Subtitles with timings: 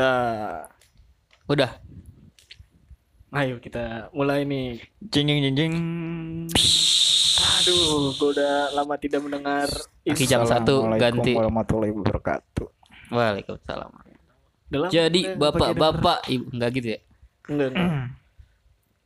[0.00, 0.64] Dah.
[1.44, 1.76] Udah.
[3.36, 4.80] Ayo kita mulai nih.
[5.12, 5.74] Jing jing jing jing.
[7.60, 9.68] Aduh, gue udah lama tidak mendengar
[10.08, 11.36] Oke, jam satu ganti.
[11.36, 12.68] warahmatullahi wabarakatuh.
[13.12, 13.92] Waalaikumsalam.
[14.72, 16.98] Udah lama Jadi kita bapak-bapak ibu enggak gitu ya?
[17.52, 17.90] Enggak, enggak.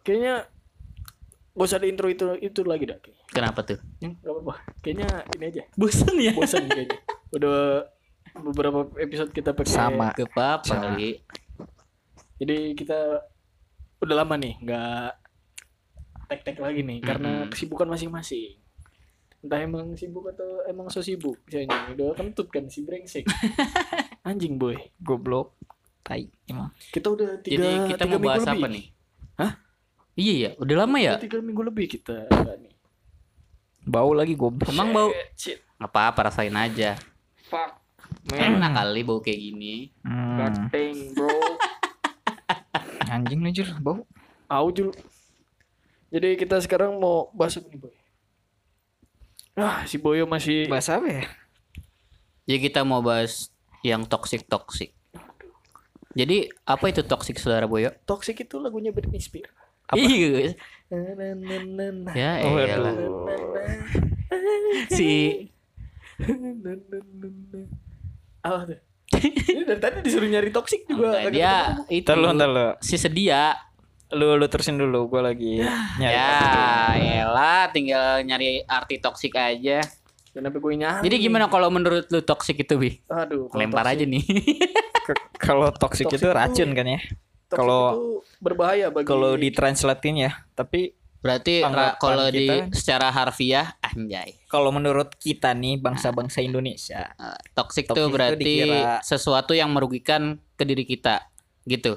[0.06, 0.34] Kayaknya
[1.54, 2.98] gak usah ada intro itu itu lagi dah.
[3.34, 3.82] Kenapa tuh?
[3.98, 4.54] Hmm, Gak apa-apa.
[4.78, 5.62] Kayaknya ini aja.
[5.74, 6.32] Bosan ya?
[6.38, 6.98] Bosan kayaknya.
[7.34, 7.90] Udah
[8.34, 10.10] beberapa episode kita pakai Sama.
[10.10, 11.22] Ke papa kali.
[12.42, 13.22] Jadi kita
[14.02, 15.10] udah lama nih nggak
[16.28, 17.50] tek-tek lagi nih karena Mm-mm.
[17.54, 18.58] kesibukan masing-masing.
[19.44, 21.36] Entah emang sibuk atau emang so sibuk.
[21.46, 23.28] Misalnya udah kentut kan si brengsek.
[24.28, 24.74] Anjing boy.
[24.98, 25.52] Goblok.
[26.00, 26.72] Tai emang.
[26.92, 28.72] Kita udah tiga, Jadi kita tiga mau bahas minggu apa lebih.
[28.72, 28.86] nih?
[29.40, 29.52] Hah?
[30.14, 31.12] Iya ya, udah lama ya?
[31.16, 32.74] Udah tiga minggu lebih kita enggak nih.
[33.84, 34.72] Bau lagi goblok.
[34.72, 35.08] Emang bau
[35.76, 36.96] apa-apa rasain aja.
[37.44, 37.83] Fuck.
[38.32, 39.92] Enak kali bau kayak gini.
[40.00, 40.40] Hmm.
[40.40, 41.28] Dang, bro.
[43.12, 44.08] Anjing nih Jul, bau.
[44.48, 44.96] Au Jul.
[46.08, 47.92] Jadi kita sekarang mau bahas apa nih boy?
[49.54, 51.24] Ah, si Boyo masih Bahas apa ya?
[52.46, 53.50] Jadi kita mau bahas
[53.86, 54.90] yang toxic toxic.
[56.14, 57.90] Jadi apa itu toxic saudara Boyo?
[58.06, 59.50] toxic itu lagunya Britney Spears.
[59.92, 60.56] Iya.
[62.14, 62.94] Ya Oh, elah.
[64.88, 65.10] Si
[68.44, 68.78] Apa tuh?
[69.48, 71.16] Ini dari tadi disuruh nyari toxic juga.
[71.16, 71.82] Enggak, dia ketemu.
[71.90, 72.66] itu Ntar lu, ntar lu.
[72.78, 73.42] si sedia.
[74.10, 75.58] Lu, lu terusin dulu, gua lagi
[75.96, 76.12] nyari.
[76.12, 76.36] Ya,
[77.24, 79.80] elah tinggal nyari arti toxic aja.
[80.30, 81.02] Kenapa gue nyari?
[81.02, 82.90] Jadi gimana kalau menurut lu toxic itu, Bi?
[83.06, 84.24] Aduh, Lempar toxic- aja nih.
[85.36, 87.00] Kalau Toxic itu racun kan ya?
[87.46, 88.02] kalau- itu
[88.40, 91.62] berbahaya bagi Kalau ditranslatein ya, tapi Berarti
[91.96, 94.30] kalau di kita- secara harfiah anjay.
[94.44, 99.70] kalau menurut kita nih bangsa-bangsa Indonesia, Eh, toxic, Toxic tuh itu berarti dikira- sesuatu yang
[99.70, 101.30] merugikan ke diri kita.
[101.62, 101.96] Gitu.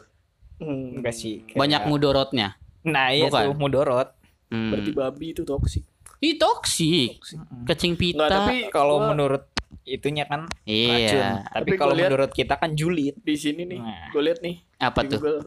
[0.57, 1.44] Hmm, enggak sih.
[1.44, 2.57] kayak- Banyak mudorotnya.
[2.83, 3.44] Nah, iya Bukan.
[3.44, 4.09] tuh mudorot.
[4.47, 4.72] Hmm.
[4.72, 5.83] Berarti babi itu toxic.
[6.17, 7.19] Ih, toxic.
[7.63, 8.25] Kecing pita.
[8.25, 9.43] Enggak, tapi Kalau gua menurut
[9.83, 10.66] itunya kan racun.
[10.66, 11.43] iya.
[11.45, 13.16] Tapi, Tapi kalau menurut kita kan julid.
[13.17, 14.09] di sini nih, Nah.
[14.09, 15.19] gue lihat nih Apa di tuh?
[15.19, 15.39] Google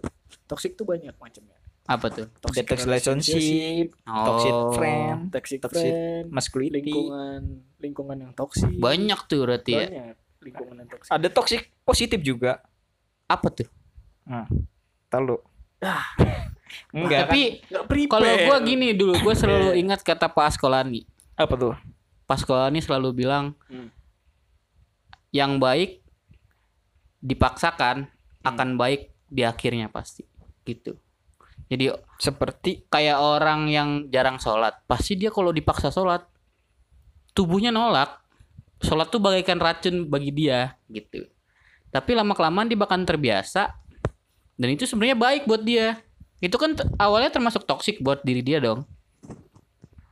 [0.47, 1.57] toxic tuh banyak macamnya.
[1.91, 2.27] Apa tuh?
[2.39, 4.27] Toxic relationship, Oh.
[4.31, 6.95] toxic friend, Toxic, Toxic friend, masculinity.
[6.95, 7.41] lingkungan,
[7.77, 8.71] lingkungan yang toxic.
[8.71, 9.87] Banyak tuh berarti ya.
[9.91, 11.11] Banyak lingkungan yang toxic.
[11.11, 12.63] Ada toxic positif juga.
[13.27, 13.67] Apa tuh?
[14.23, 14.47] Nah,
[15.09, 15.37] tahu lu.
[15.83, 16.15] Ah.
[16.95, 17.35] Enggak kan?
[17.35, 17.41] Tapi
[17.91, 18.07] prepare.
[18.09, 21.03] kalau gua gini dulu, gua selalu ingat kata Pak Askolani.
[21.35, 21.75] Apa tuh?
[22.25, 23.91] Pak Askolani selalu bilang Hmm.
[25.31, 25.99] yang baik
[27.21, 28.47] dipaksakan Hmm.
[28.47, 30.23] akan baik di akhirnya pasti.
[30.63, 30.95] Gitu.
[31.71, 31.85] Jadi
[32.21, 36.21] Seperti kayak orang yang jarang sholat, pasti dia kalau dipaksa sholat,
[37.33, 38.21] tubuhnya nolak.
[38.85, 41.25] Sholat tuh bagaikan racun bagi dia, gitu.
[41.89, 43.73] Tapi lama kelamaan dia bakal terbiasa,
[44.61, 46.01] dan itu sebenarnya baik buat dia.
[46.41, 48.85] Itu kan awalnya termasuk toksik buat diri dia dong.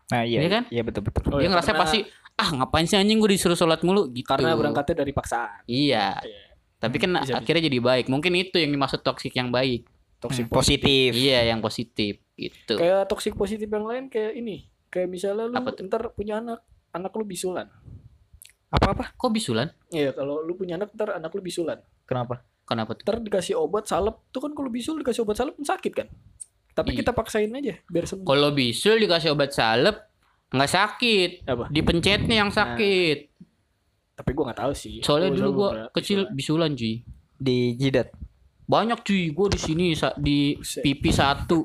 [0.09, 0.63] Nah, iya, Iya kan?
[0.73, 1.21] Iya betul betul.
[1.29, 1.99] Oh, dia iya, ngerasa karena- pasti,
[2.41, 4.25] ah ngapain sih anjing gue disuruh sholat mulu, gitu.
[4.25, 5.65] karena berangkatnya dari paksaan.
[5.69, 6.17] Iya.
[6.25, 6.45] Iya.
[6.81, 7.35] Tapi kan Bisa, bisa.
[7.43, 8.07] akhirnya jadi baik.
[8.09, 9.85] Mungkin itu yang dimaksud toksik yang baik.
[10.19, 11.11] Toxic Hmm, positif.
[11.15, 12.75] Iya, yang positif gitu.
[12.75, 14.67] Kayak toxic positif yang lain kayak ini.
[14.89, 15.87] Kayak misalnya lu Apa tuh?
[15.87, 17.71] ntar punya anak, anak lu bisulan.
[18.69, 19.05] Apa apa?
[19.15, 19.71] Kok bisulan?
[19.89, 21.79] Iya, kalau lu punya anak ntar anak lu bisulan.
[22.05, 22.43] Kenapa?
[22.63, 23.05] Kenapa tuh?
[23.05, 26.09] Ntar dikasih obat salep, tuh kan kalau bisul dikasih obat salep kan sakit kan?
[26.75, 26.99] Tapi Iya.
[27.01, 28.23] kita paksain aja biar sembuh.
[28.23, 29.97] Kalau bisul dikasih obat salep
[30.49, 31.31] nggak sakit.
[31.45, 31.65] Apa?
[31.69, 33.19] Dipencetnya yang sakit.
[34.15, 35.01] Tapi gua nggak tahu sih.
[35.01, 37.03] Soalnya Gua dulu gua kecil bisulan cuy.
[37.35, 38.11] Di jidat.
[38.69, 41.65] Banyak cuy, gua di sini di pipi satu.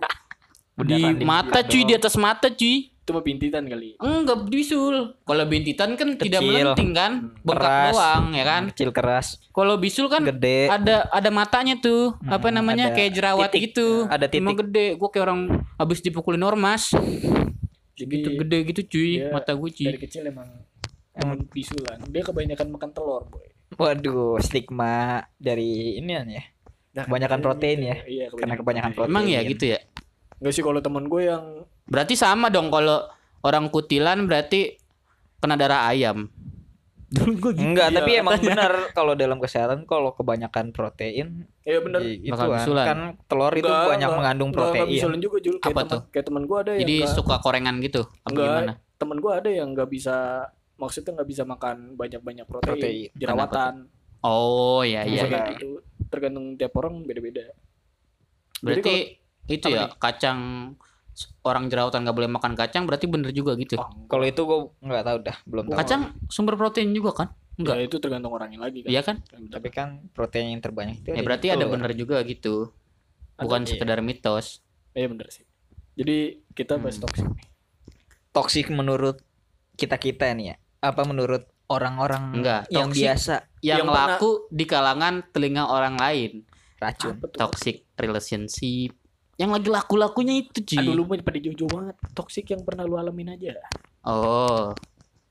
[0.74, 2.90] di Beneran di mata cuy, di atas mata cuy.
[2.96, 4.00] Itu mah bintitan kali.
[4.00, 5.20] Enggak bisul.
[5.20, 6.48] Kalau bintitan kan tidak Kecil.
[6.50, 7.92] melenting kan, bengkak Keras.
[7.92, 8.62] doang ya kan.
[8.72, 10.72] Kecil keras, Kalau bisul kan gede.
[10.72, 13.62] ada ada matanya tuh apa Hmm, namanya ada kayak jerawat titik.
[13.70, 14.66] gitu Ada Emang titik.
[14.66, 15.42] gede gue kayak orang
[15.76, 16.96] habis dipukulin ormas
[17.94, 20.48] Jadi gitu gede gitu cuy mata gue cuy dari kecil emang
[21.14, 22.00] emang bisulan.
[22.08, 23.46] Dia kebanyakan makan telur, boy.
[23.76, 26.44] Waduh, stigma dari ini ya.
[26.94, 27.96] Nah, Kebanyakan protein ya?
[28.04, 29.10] Iya, Karena kebanyakan protein.
[29.10, 29.80] emang ya gitu ya
[30.36, 31.46] Enggak sih kalau teman gue yang
[31.84, 33.10] berarti sama dong kalau
[33.42, 34.78] orang kutilan berarti
[35.38, 36.30] kena darah ayam
[37.14, 41.78] dulu gue gitu Enggak, Iya, tapi emang benar kalau dalam kesehatan kalau kebanyakan protein ya
[41.78, 44.14] bener i- itu kan, kan telur itu Enggak, banyak enggak.
[44.16, 44.94] mengandung Enggak, enggak protein.
[44.94, 45.56] bisulan juga Jul.
[45.56, 46.02] Kayak Apa temen, tuh?
[46.10, 48.48] Kayak teman gue ada jadi yang nggak- suka korengan gitu apa Enggak.
[48.48, 50.16] gimana temen gue ada yang nggak bisa
[50.76, 53.10] maksudnya nggak bisa makan banyak-banyak protein, Protein.
[53.14, 53.74] jerawatan
[54.22, 55.54] oh ya Bisa ya kayak Iya.
[55.54, 55.70] gitu.
[56.14, 57.50] Tergantung tiap orang beda-beda
[58.60, 59.92] berarti itu apa ya nih?
[59.98, 60.40] kacang
[61.44, 65.04] orang jerawatan nggak boleh makan kacang berarti bener juga gitu Oh, Kalau itu gue nggak
[65.04, 65.78] tahu dah, belum tahu.
[65.78, 67.76] kacang sumber protein juga kan Enggak.
[67.76, 68.90] Ya, itu tergantung orangnya lagi kan.
[68.90, 69.22] Iya kan?
[69.30, 72.74] Tapi kan protein yang terbanyak itu Ya ada berarti di ada bener juga gitu.
[73.38, 73.70] Bukan Iya.
[73.70, 74.66] sekedar mitos.
[74.92, 75.46] Iya bener sih.
[75.94, 76.18] Jadi
[76.50, 77.06] kita bahas Hmm.
[77.06, 77.46] toxic nih.
[78.32, 79.22] Toksik menurut
[79.76, 80.56] kita-kita nih ya.
[80.82, 83.06] Apa menurut orang-orang Enggak, yang toksik.
[83.06, 86.44] biasa Yang, Yang pernah- laku di kalangan telinga orang lain.
[86.78, 87.16] racun?
[87.16, 87.32] Apa?
[87.48, 88.92] Toxic relationship.
[89.34, 90.76] Yang lagi laku-lakunya itu, Ci.
[90.76, 91.96] Aduh lu pada jauh-jauh banget.
[92.12, 93.56] Toxic yang pernah lu alamin aja.
[94.04, 94.76] Oh,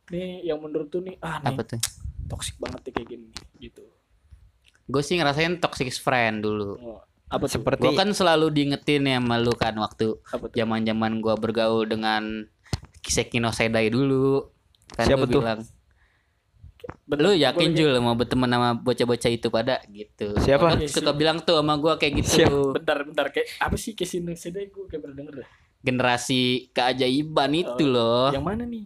[0.08, 1.80] Nih yang menurut tuh nih ah nih apa tuh?
[2.24, 3.84] toxic banget nih kayak gini gitu.
[4.84, 6.76] Gue sih ngerasain toxic friend dulu.
[6.76, 7.60] Oh, apa tuh?
[7.60, 10.56] Seperti Gue kan selalu diingetin ya sama lu kan waktu Apa tuh?
[10.56, 12.48] zaman-zaman gua bergaul dengan
[13.00, 14.48] Kisekino Sedai dulu.
[14.90, 15.40] Kan Siapa tuh?
[15.40, 15.60] bilang,
[17.12, 20.32] lu gua yakin Jul mau berteman sama bocah-bocah itu pada gitu.
[20.38, 20.74] Siapa?
[20.74, 22.42] Lu suka bilang tuh sama gua kayak gitu.
[22.42, 22.74] Siapa?
[22.78, 25.48] Bentar, bentar kayak apa sih Casino Sedai gue kayak pernah denger dah.
[25.82, 26.40] Generasi
[26.70, 28.28] keajaiban itu Oh, loh.
[28.30, 28.84] Yang mana nih?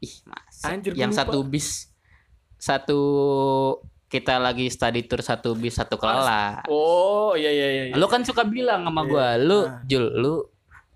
[0.00, 0.64] Ih, masa.
[0.72, 1.20] Anjir, gua yang lupa.
[1.24, 1.68] satu bis
[2.56, 3.00] satu
[4.06, 6.66] kita lagi study tour satu bis satu kelas.
[6.66, 7.82] Oh iya iya iya.
[7.90, 7.94] iya.
[7.94, 9.46] Lu kan suka bilang sama gua, Iya.
[9.46, 9.80] lu Nah.
[9.86, 10.34] Jul, lu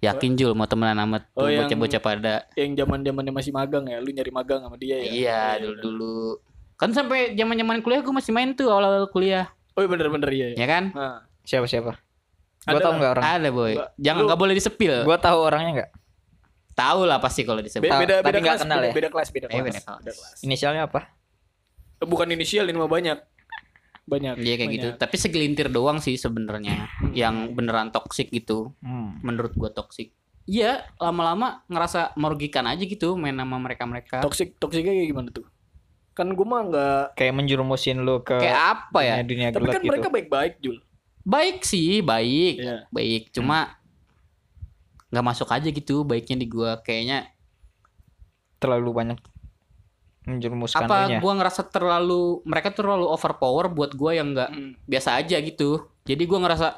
[0.07, 3.85] yakin Jul mau temenan sama tuh Oh, yang- bocah-bocah pada yang zaman zamannya masih magang
[3.85, 5.09] ya, lu nyari magang sama dia ya?
[5.09, 6.39] Iya, dulu-dulu.
[6.75, 10.47] Kan sampai zaman-zaman kuliah gue masih main tuh awal-awal kuliah, Oh iya bener bener iya.
[10.49, 10.57] iya.
[10.57, 10.85] ya kan?
[10.91, 11.99] Nah, siapa siapa?
[12.61, 12.93] Tahu lah.
[12.95, 13.25] nggak orang?
[13.25, 13.73] Ada boy.
[13.97, 14.95] Jangan nggak boleh disepil.
[15.03, 15.91] Gua tahu orangnya nggak?
[16.75, 17.87] Tahu lah pasti kalau be- disebut.
[17.87, 18.93] Tahu, beda tapi beda nggak kelas, kenal beda, ya?
[18.93, 19.63] beda kelas, beda Eh, kelas.
[19.63, 19.99] beda kelas.
[20.01, 20.39] Beda kelas.
[20.43, 21.01] Inisialnya apa?
[21.97, 23.19] Eh, Bukan inisial ini mah banyak.
[24.05, 24.37] Banyak.
[24.41, 24.89] Iya kayak gitu.
[24.93, 25.01] banyak.
[25.01, 28.77] Tapi segelintir doang sih sebenarnya yang beneran toksik gitu.
[28.85, 29.21] Hmm.
[29.25, 30.13] Menurut gua toksik.
[30.45, 34.21] Iya, lama-lama ngerasa merugikan aja gitu main sama mereka-mereka.
[34.21, 35.49] Toxic toksiknya kayak gimana tuh?
[36.13, 37.05] Kan gue mah nggak.
[37.17, 39.15] Kayak menjerumusin lu ke Kayak apa ya?
[39.25, 39.89] dunia, dunia Tapi kan gitu.
[39.89, 40.77] mereka baik-baik Jul.
[41.25, 42.61] Baik sih, baik.
[42.61, 42.77] Iya.
[42.93, 43.81] Baik, cuma
[45.09, 47.31] nggak masuk aja gitu baiknya di gua kayaknya
[48.59, 49.19] terlalu banyak
[50.25, 54.73] menjerumuskan apa gua ngerasa terlalu mereka terlalu overpower buat gua yang nggak Hmm.
[54.85, 56.69] biasa aja gitu jadi gua ngerasa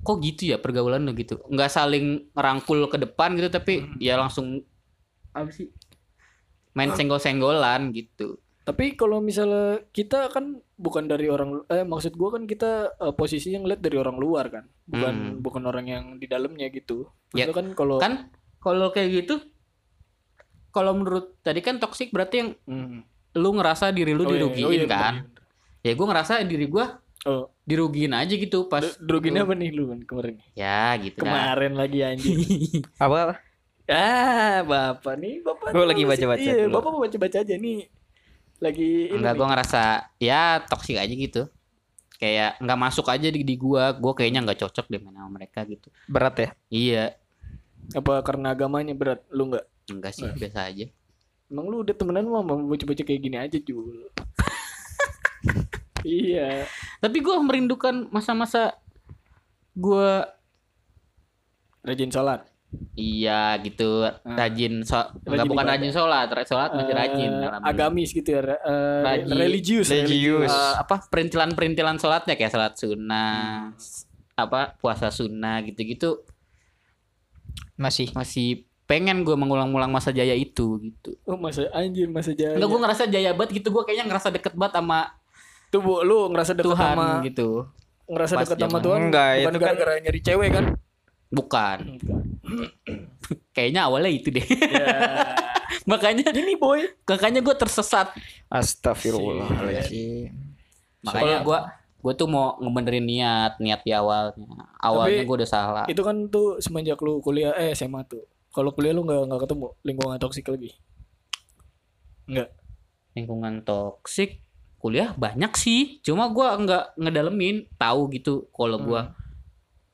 [0.00, 3.96] kok gitu ya pergaulan lo gitu nggak saling rangkul ke depan gitu tapi Hmm.
[3.96, 4.64] ya langsung
[5.32, 5.68] apa sih
[6.72, 12.44] main senggol-senggolan gitu Tapi kalau misalnya kita kan bukan dari orang eh maksud gua kan
[12.46, 14.64] kita eh, posisinya ngeliat dari orang luar kan.
[14.84, 15.36] Bukan Hmm.
[15.42, 17.08] bukan orang yang di dalamnya gitu.
[17.34, 18.30] Ya, kan kalau kan
[18.62, 19.42] kalau kayak gitu
[20.70, 23.02] kalau menurut tadi kan toksik berarti yang Hmm.
[23.32, 25.42] lu ngerasa diri lu Oh, iya, dirugiin oh, iya, kan iya, bener.
[25.82, 26.86] ya gua ngerasa diri gua
[27.20, 30.34] Oh, dirugiin aja gitu pas Drugin apa nih lu kan kemarin?
[30.52, 31.28] ya gitu dah.
[31.28, 32.40] Kemarin lagi anjing.
[32.96, 33.36] Apa?
[33.86, 35.68] ah, Bapak nih, Bapak.
[35.68, 36.80] Tuh lagi baca-baca Iya, dulu.
[36.80, 37.92] Bapak mau baca-baca aja nih.
[38.56, 39.82] Lagi ini Enggak, gue ngerasa
[40.16, 41.42] ya toksik aja gitu.
[42.16, 43.92] Kayak nggak masuk aja di, di gua.
[43.92, 45.92] Gue kayaknya nggak cocok deh main sama mereka gitu.
[46.06, 46.48] Berat ya?
[46.68, 47.04] Iya,
[47.92, 49.20] apa karena agamanya berat?
[49.28, 49.68] Lu enggak?
[49.90, 50.84] Enggak sih, biasa aja.
[51.46, 54.06] Emang lu udah temenan sama mau baca-baca kayak gini aja, Jul.
[56.02, 56.64] iya.
[56.98, 58.74] Tapi gua merindukan masa-masa
[59.72, 60.24] gua
[61.80, 62.44] Rajin sholat.
[62.92, 65.72] iya gitu rajin so nggak Rajin bukan ibadah.
[65.74, 67.30] rajin sholat, sholat masih Eh, rajin.
[67.32, 67.66] alhamdulillah.
[67.66, 68.40] agamis gitu ya.
[68.44, 69.34] eh, Rajin.
[69.34, 69.88] religius.
[69.88, 70.46] Religius.
[70.46, 73.72] Eh, apa perintilan-perintilan sholatnya kayak sholat sunnah,
[74.36, 76.20] apa puasa sunnah gitu-gitu
[77.74, 78.12] Masih.
[78.12, 81.14] masih pengen gue mengulang-ulang masa jaya itu gitu.
[81.22, 82.58] Oh, masa anjir, masa jaya.
[82.58, 85.14] Enggak gue ngerasa jaya banget gitu gue kayaknya ngerasa deket banget sama
[85.70, 87.48] Tuh, Bu, lu ngerasa dekat Tuhan sama gitu.
[88.10, 89.00] ngerasa Pas dekat sama Tuhan.
[89.06, 90.64] Enggak, bukan itu kan- gara-gara nyari cewek kan?
[91.30, 91.78] Bukan.
[93.54, 94.42] Kayaknya awalnya itu deh.
[94.42, 94.86] ya.
[95.90, 96.90] makanya Gini, boy.
[97.06, 98.10] makanya gue tersesat.
[98.50, 100.34] Astagfirullahaladzim.
[101.06, 101.58] Makanya gue
[102.00, 104.66] gue tuh mau ngebenerin niat niat di awalnya.
[104.82, 105.84] Awalnya gue udah salah.
[105.86, 108.26] Itu kan tuh semenjak lu kuliah eh SMA tuh.
[108.50, 110.70] Kalau kuliah lu nggak nggak ketemu lingkungan toksik lagi.
[112.26, 112.50] Enggak.
[113.14, 114.42] Lingkungan toksik
[114.80, 116.02] kuliah banyak sih.
[116.02, 119.14] Cuma gue nggak ngedalemin tahu gitu kalau gue Hmm.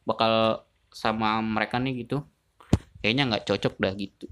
[0.06, 2.25] bakal sama mereka nih gitu.
[3.04, 4.26] Kayaknya nggak cocok dah gitu.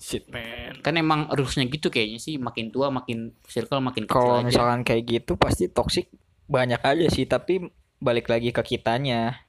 [0.00, 0.80] Shit, man.
[0.80, 2.40] Kan emang harusnya gitu kayaknya sih.
[2.40, 6.08] Makin tua makin circle makin kecil Kalau misalkan kayak gitu pasti toksik
[6.48, 7.68] banyak aja sih, tapi
[8.00, 9.44] balik lagi ke kitanya.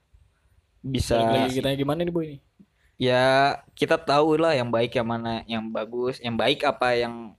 [0.84, 2.40] Bisa Balik lagi kita gimana nih, boy nih?
[3.02, 7.34] Ya kita tahu lah yang baik yang mana yang bagus, yang baik apa yang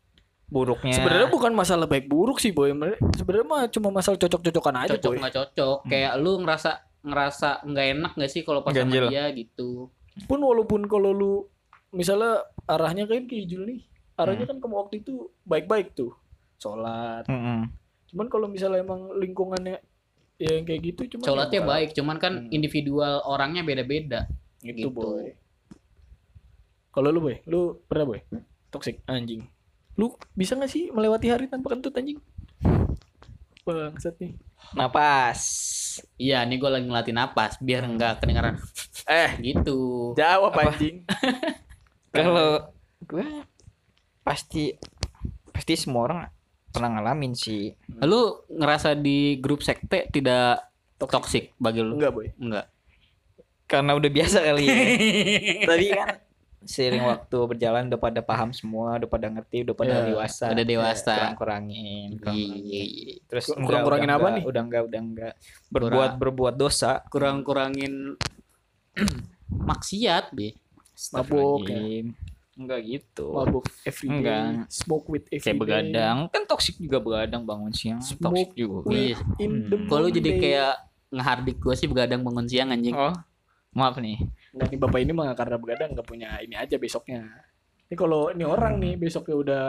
[0.50, 0.98] buruknya.
[0.98, 2.74] Sebenarnya bukan masalah baik buruk sih, boy.
[3.14, 6.70] Sebenarnya mah cuma masalah cocok-cocokan aja, cocok nggak cocok kayak lu ngerasa
[7.02, 9.90] ngerasa nggak enak gak sih kalau pas sama dia gitu
[10.30, 11.32] Pun walaupun kalau lu
[11.90, 13.80] misalnya arahnya kayak kayak Jul nih,
[14.18, 14.58] arahnya Hmm.
[14.60, 16.12] kan kamu waktu itu baik-baik tuh.
[16.60, 17.24] Sholat.
[17.26, 17.70] Mm-mm.
[18.12, 19.80] Cuman kalau misalnya emang lingkungannya
[20.36, 22.50] ya yang kayak gitu cuma sholatnya baik cuman kan Hmm.
[22.50, 24.26] individual orangnya beda-beda
[24.60, 24.90] gitu, gitu.
[24.90, 25.32] boy.
[26.92, 28.20] Kalau lu boy, lu pernah boy?
[28.68, 29.48] Toxic anjing.
[29.96, 32.20] Lu bisa gak sih melewati hari tanpa kentut anjing?
[33.62, 34.36] Bangsat nih.
[34.74, 35.40] Napas.
[36.16, 38.56] Iya, nih gue lagi ngelatih napas biar nggak kedengaran
[39.04, 40.12] Eh, gitu.
[40.14, 41.04] jawab anjing.
[42.16, 42.68] Kalau
[43.02, 43.26] gue
[44.22, 44.76] pasti
[45.48, 46.18] pasti semua orang
[46.68, 47.72] pernah ngalamin sih.
[48.00, 51.96] Lu ngerasa di grup sekte tidak toksik bagi lu?
[51.96, 52.28] Enggak, boy.
[52.36, 52.66] Enggak.
[53.64, 54.76] Karena udah biasa kali ya.
[55.70, 56.08] Tadi kan
[56.64, 60.44] seiring waktu berjalan udah pada paham semua, udah pada ngerti, udah pada Ya, dewasa.
[60.48, 61.14] udah dewasa.
[61.14, 62.08] Kurang-kurangin.
[62.24, 62.82] Iya.
[63.26, 64.44] Terus Kurang- udah- kurangin udah apa enggak, nih?
[64.46, 65.32] Udah enggak, udah enggak.
[65.68, 67.02] Berbuat berbuat dosa.
[67.06, 68.14] Kurang-kurangin
[69.68, 70.52] maksiat, Bi.
[71.10, 72.06] Mabuk ya.
[72.52, 73.32] Enggak gitu.
[73.32, 74.12] Mabuk everyday.
[74.12, 74.44] Enggak.
[74.68, 75.42] Smoke with everyday.
[75.42, 77.98] Kayak begadang, kan toksik juga begadang bangun siang.
[77.98, 78.92] Toksik Smoke juga.
[78.92, 79.16] Iya.
[79.88, 80.74] Kalau lu jadi kayak
[81.10, 82.92] ngehardik gue sih begadang bangun siang anjing.
[82.92, 83.12] Oh,
[83.72, 84.20] maaf nih.
[84.52, 87.24] Nggak nih bapak ini mah karena begadang nggak punya ini aja besoknya.
[87.88, 89.64] Ini kalau ini orang nih besoknya udah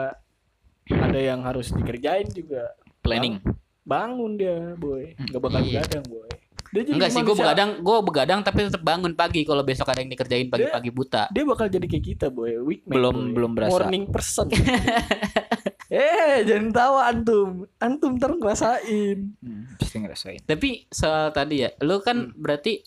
[0.90, 2.68] ada yang harus dikerjain juga.
[3.00, 3.40] Planning.
[3.82, 5.12] Bangun dia, boy.
[5.18, 5.80] Nggak bakal Iya.
[5.80, 6.28] begadang, boy.
[6.66, 10.00] Dia jadi Enggak sih, gue begadang, gue begadang tapi tetap bangun pagi kalau besok ada
[10.00, 11.30] yang dikerjain pagi-pagi buta.
[11.30, 12.58] Dia bakal jadi kayak kita, boy.
[12.58, 13.32] Weekman, Belum- boy.
[13.32, 13.72] belum berasa.
[13.78, 14.46] Morning person.
[15.88, 17.48] eh, jangan tahu antum.
[17.78, 19.18] Antum ntar ngerasain.
[19.36, 20.40] Hmm, pasti ngerasain.
[20.42, 22.34] Tapi soal tadi ya, lu kan Hmm.
[22.34, 22.82] berarti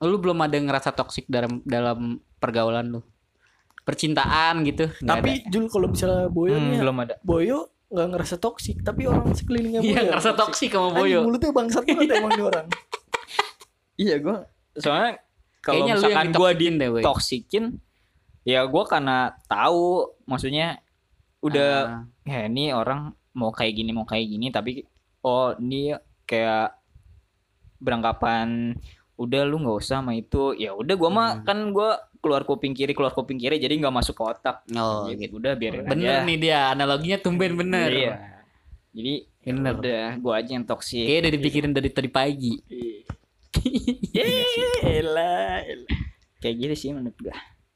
[0.00, 1.98] lu belum ada yang ngerasa toksik dalam dalam
[2.36, 3.00] pergaulan lu.
[3.82, 4.88] Percintaan gitu.
[4.88, 7.14] nggak Tapi Jul kalau misalnya Boyo Hmm, nih, belum ada.
[7.20, 9.84] Boyo nggak ngerasa toksik, tapi orang sekelilingnya ada.
[9.84, 9.92] Boyo.
[9.92, 11.18] Iya, ngerasa toksik sama Anjing, Boyo.
[11.22, 12.66] mulutnya bangsat banget emang nih orang.
[13.94, 14.36] Iya, gua
[14.74, 15.22] soalnya
[15.60, 16.98] kalau Kayaknya lu yang misalkan gua ditoksikin deh, Boy.
[16.98, 17.64] ditoksikin
[18.42, 19.86] ya gua karena tahu
[20.24, 20.82] maksudnya
[21.38, 21.72] udah
[22.02, 22.02] Ah.
[22.26, 23.00] ya ini orang
[23.32, 24.82] mau kayak gini mau kayak gini tapi
[25.20, 26.74] oh ini kayak
[27.78, 28.74] beranggapan
[29.16, 31.44] udah lu nggak usah sama itu ya udah gua mah Hmm.
[31.44, 35.20] kan gua keluar kuping kiri keluar kuping kiri jadi nggak masuk ke otak Oh, gitu.
[35.20, 35.32] gitu.
[35.36, 37.88] udah biarin Bener aja nih dia, analoginya tumben bener.
[37.88, 38.14] iya
[38.90, 39.72] jadi ya Bener.
[39.74, 42.54] udah gua aja yang toksik Kayaknya udah dipikirin dari tadi pagi.
[44.82, 45.90] Elah, elah.
[46.38, 47.34] kayak gitu sih menurut gua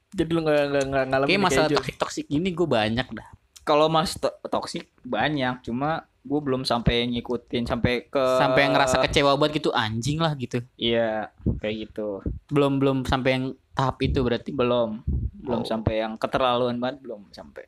[0.09, 3.27] Jadi lu nggak nggak nggak ngalamin Kayak kayak masalah toksik toksik gini gue banyak dah.
[3.61, 9.33] kalau mas to- toksik banyak cuma gue belum sampai ngikutin sampai ke Sampai ngerasa kecewa
[9.33, 10.61] banget gitu anjing lah gitu.
[10.75, 14.53] iya kayak gitu Belum belum sampai yang tahap itu berarti.
[14.53, 15.01] belum
[15.39, 15.65] belum Oh.
[15.65, 17.65] sampai yang keterlaluan banget belum sampai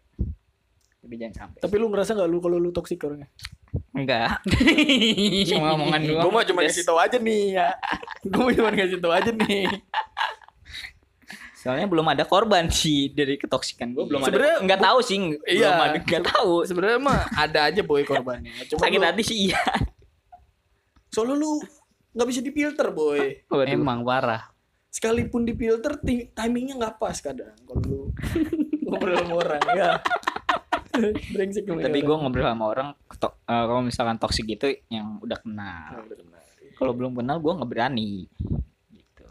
[1.01, 3.25] tapi jangan sampai Tapi lu ngerasa nggak lu kalau lu toksik orangnya?
[3.91, 4.37] enggak
[5.49, 7.67] cuma omongan doang Gue mah cuma ngasih tahu aja nih ya.
[8.21, 9.65] Gue cuma ngasih tahu aja nih.
[11.61, 15.45] Soalnya belum ada korban sih dari ketoksikan gue belum Sebenarnya ada nggak tahu sih belum
[15.45, 15.69] Iya.
[15.79, 18.49] ada nggak tahu Sebenarnya mah ada aja boy korbannya.
[18.69, 19.61] Cuma sakit lu, hati sih iya
[21.07, 21.59] soalnya lu
[22.11, 23.43] nggak bisa difilter boy.
[23.47, 23.67] Waduh.
[23.69, 24.51] Emang parah.
[24.87, 27.99] Sekalipun difilter ti- timingnya nggak pas kadang kalau lu
[28.83, 29.91] ngobrol sama orang ya.
[31.31, 32.03] Brengsek tapi orang.
[32.03, 36.03] gue ngobrol sama orang to- eh, kalau misalkan toksik gitu yang udah kenal
[36.73, 38.27] kalau belum kenal gue nggak berani
[38.89, 39.23] gitu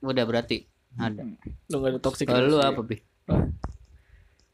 [0.00, 0.66] Udah berarti
[0.98, 1.22] ada.
[1.66, 2.26] Lu nggak ada toksik.
[2.26, 2.96] Kalau lu apa, Bi?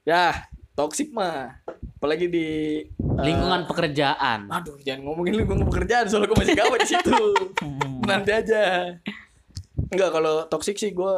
[0.04, 1.64] Ya, toksik mah.
[1.96, 2.46] Apalagi di
[2.84, 4.44] eh, Lingkungan pekerjaan.
[4.46, 7.16] Aduh, jangan ngomongin lingkungan pekerjaan soalnya gue masih gawe di situ.
[8.10, 8.92] Nanti aja.
[9.88, 11.14] Enggak, kalau toksik sih gue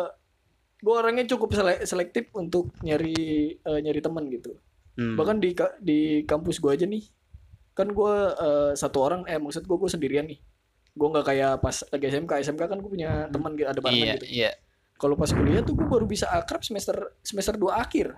[0.77, 3.17] gue orangnya cukup sele- selektif untuk nyari
[3.59, 4.55] eh, nyari teman gitu.
[4.95, 5.19] Hmm.
[5.19, 5.51] Bahkan di
[5.83, 7.03] di kampus gue aja nih,
[7.75, 10.39] kan gue eh, satu orang, eh maksud gue gue sendirian nih.
[10.95, 14.15] Gue nggak kayak pas lagi SMK, SMK kan gue punya teman gitu, ada barengan Iya,
[14.17, 14.27] gitu.
[14.31, 14.51] iya.
[14.97, 18.17] Kalau pas kuliah tuh gue baru bisa akrab semester semester 2 akhir.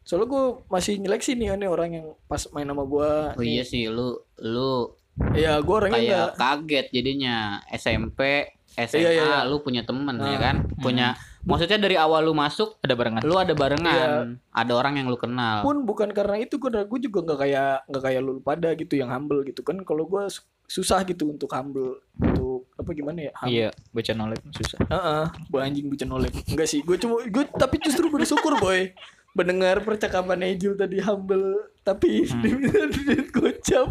[0.00, 3.10] Soalnya gue masih nyeleksi nih ini orang yang pas main sama gue.
[3.34, 4.94] Oh iya sih, lu lu
[5.32, 6.32] Iya, gue orangnya kayak enggak.
[6.36, 7.34] kaget jadinya
[7.72, 8.20] SMP,
[8.76, 9.38] SMA, Iya, iya, iya.
[9.48, 10.38] lu punya temen ya Nah.
[10.38, 10.56] kan?
[10.76, 14.36] Punya maksudnya dari awal lu masuk ada barengan lu ada barengan, Iya.
[14.52, 15.64] ada orang yang lu kenal.
[15.64, 19.08] Pun bukan karena itu gue gue juga nggak kayak nggak kayak lu pada gitu yang
[19.08, 19.80] humble gitu kan.
[19.82, 20.28] Kalau gue
[20.68, 23.32] susah gitu untuk humble untuk apa gimana ya?
[23.42, 26.28] Iya baca knowledge susah Heeh, bu anjing bucan oleh.
[26.46, 28.92] Enggak sih, gue cuma gue tapi justru bersyukur boy
[29.32, 32.40] mendengar percakapan Ejul tadi humble tapi Hmm.
[32.40, 33.88] diminta duit gocap.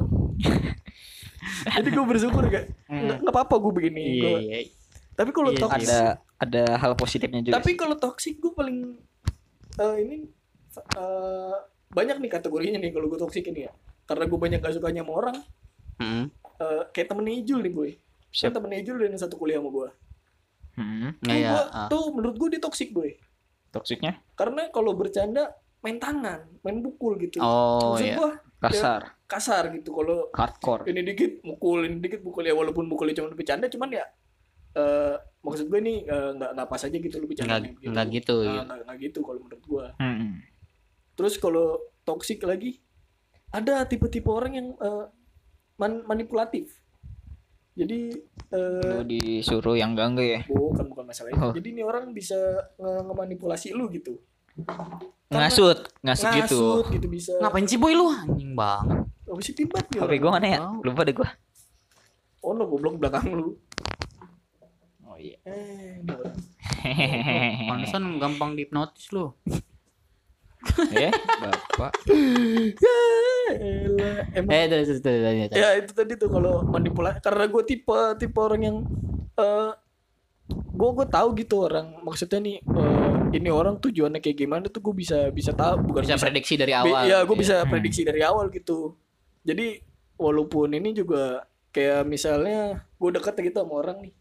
[1.66, 2.66] Jadi gue bersyukur gak?
[2.88, 4.04] Nggak apa-apa gue begini.
[4.16, 4.58] Iya, Gua- iya.
[5.14, 6.00] Tapi kalau Iya, toxic, ada
[6.36, 9.00] ada hal positifnya juga tapi kalau toxic gue paling
[9.76, 10.16] eh, ini
[10.76, 11.56] eh,
[11.88, 13.72] banyak nih kategorinya nih kalau gue toxic ini ya.
[14.06, 15.38] Karena gue banyak gak sukanya sama orang.
[15.96, 16.26] Mm-mm.
[16.56, 17.72] eh, kayak temen Ejul nih
[18.36, 18.54] Kan Siap.
[18.54, 19.90] temen Ejul yang satu kuliah sama gue.
[20.76, 21.88] Hmm, Tuh, Kayak gua- ah.
[21.88, 23.12] tuh menurut gue dia toxic boy.
[23.68, 25.52] toksiknya karena kalau bercanda
[25.82, 28.16] main tangan main pukul gitu Oh maksud iya.
[28.16, 33.12] gua kasar kasar gitu kalau hardcore ini dikit mukul ini dikit mukul ya walaupun mukulnya
[33.14, 34.08] cuma bercanda cuman ya
[34.74, 38.36] eh maksud gue nih eh, nggak nggak pas aja gitu lu bercanda Enggak enggak gitu.
[38.38, 38.64] Nah, gitu.
[38.64, 40.40] nggak nggak gitu kalau menurut gua Hmm.
[41.14, 41.68] terus kalau
[42.02, 42.80] toksik lagi
[43.50, 45.06] ada tipe-tipe orang yang eh,
[45.76, 46.80] man- manipulatif
[47.76, 48.00] jadi
[48.50, 50.40] eh, Lu disuruh yang enggak enggak ya.
[50.48, 51.52] bukan bukan masalah itu Oh.
[51.52, 52.36] jadi ini orang bisa
[52.76, 54.16] nge- ngemanipulasi lu gitu
[55.28, 56.60] Ngasut, ngasut gitu.
[56.80, 59.04] ngasut gitu bisa Ngapain sih boy lu anjing banget.
[59.26, 60.60] oh, sih tiba HP gua mana ya?
[60.62, 60.80] Tahu.
[60.82, 61.30] Lupa deh gua.
[62.40, 63.60] oh no goblok belakang lu
[65.04, 65.36] Oh iya.
[65.44, 66.00] eh.
[67.66, 69.32] Pantesan gampang dihipnotis lu.
[70.92, 71.92] Ya, Bapak.
[72.76, 72.98] ya
[73.56, 74.20] elah.
[74.34, 75.22] emang Eh, terus terus.
[75.54, 78.78] ya itu tadi tuh kalau manipulasi karena gue tipe tipe orang yang
[79.38, 79.72] eh
[80.50, 84.96] gue gue tahu gitu orang maksudnya nih eh, ini orang tujuannya kayak gimana tuh gue
[84.96, 87.06] bisa bisa tahu bukan Bisa prediksi dari awal.
[87.06, 88.98] Ya gue gitu bisa prediksi dari awal gitu
[89.46, 89.80] jadi
[90.18, 91.46] walaupun ini juga
[91.76, 94.14] kayak misalnya gue deket gitu sama orang nih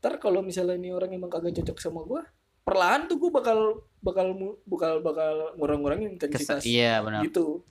[0.00, 2.22] ntar kalau misalnya ini orang emang kagak cocok sama gue
[2.66, 3.58] perlahan tuh gue bakal
[4.02, 4.34] bakal
[4.66, 7.22] bakal bakal ngurang-ngurangin Kes- intensitas Iya benar.
[7.22, 7.62] gitu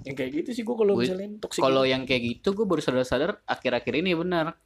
[0.00, 2.80] yang kayak gitu sih gue kalau Gue- misalnya toxic Kalau yang kayak gitu gue baru
[2.80, 4.56] sadar-sadar akhir-akhir ini benar.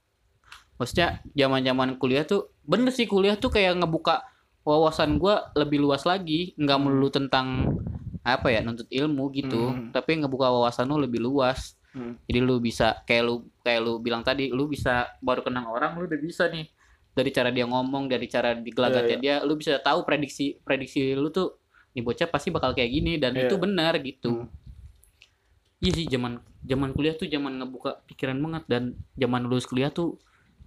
[0.74, 4.26] Maksudnya zaman-zaman kuliah tuh bener sih kuliah tuh kayak ngebuka
[4.62, 7.78] wawasan gua lebih luas lagi, nggak melulu tentang
[8.22, 9.92] apa ya nuntut ilmu gitu, Hmm.
[9.92, 11.76] tapi ngebuka wawasan lu lebih luas.
[11.92, 12.18] Hmm.
[12.24, 16.06] Jadi lu bisa kayak lu kayak lu bilang tadi, lu bisa baru kenal orang lu
[16.06, 16.66] udah bisa nih
[17.14, 21.56] dari cara dia ngomong, dari cara digelagatnya dia, lu bisa tahu prediksi prediksi lu tuh
[21.94, 23.46] nih bocah pasti bakal kayak gini dan Iya.
[23.46, 24.44] itu benar gitu.
[24.44, 24.50] Hmm.
[25.78, 28.82] Iya sih zaman zaman kuliah tuh zaman ngebuka pikiran banget dan
[29.14, 30.18] zaman lulus kuliah tuh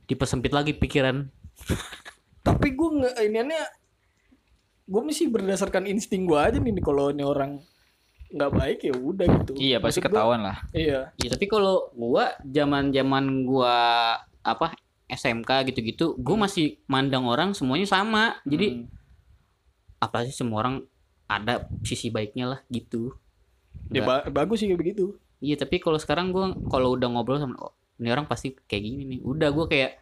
[0.05, 1.27] dipersempit lagi pikiran.
[2.47, 3.63] tapi gue nge iniannya
[4.87, 7.59] gue mesti berdasarkan insting gue aja nih kalau ini orang
[8.27, 10.57] nggak baik ya udah gitu Iya, pasti Maksud gua, ketahuan lah.
[10.71, 13.75] iya Ya tapi kalau gua zaman-zaman gua
[14.43, 14.75] apa
[15.07, 18.37] SMK gitu-gitu, gua masih mandang orang semuanya sama.
[18.43, 18.85] Jadi Hmm.
[19.97, 20.75] apa sih semua orang
[21.25, 23.15] ada sisi baiknya lah gitu.
[23.87, 27.71] ya ba- bagus sih begitu Iya, tapi kalau sekarang gua kalau udah ngobrol sama oh,
[28.01, 29.19] ini orang pasti kayak gini nih.
[29.23, 30.01] Udah gua kayak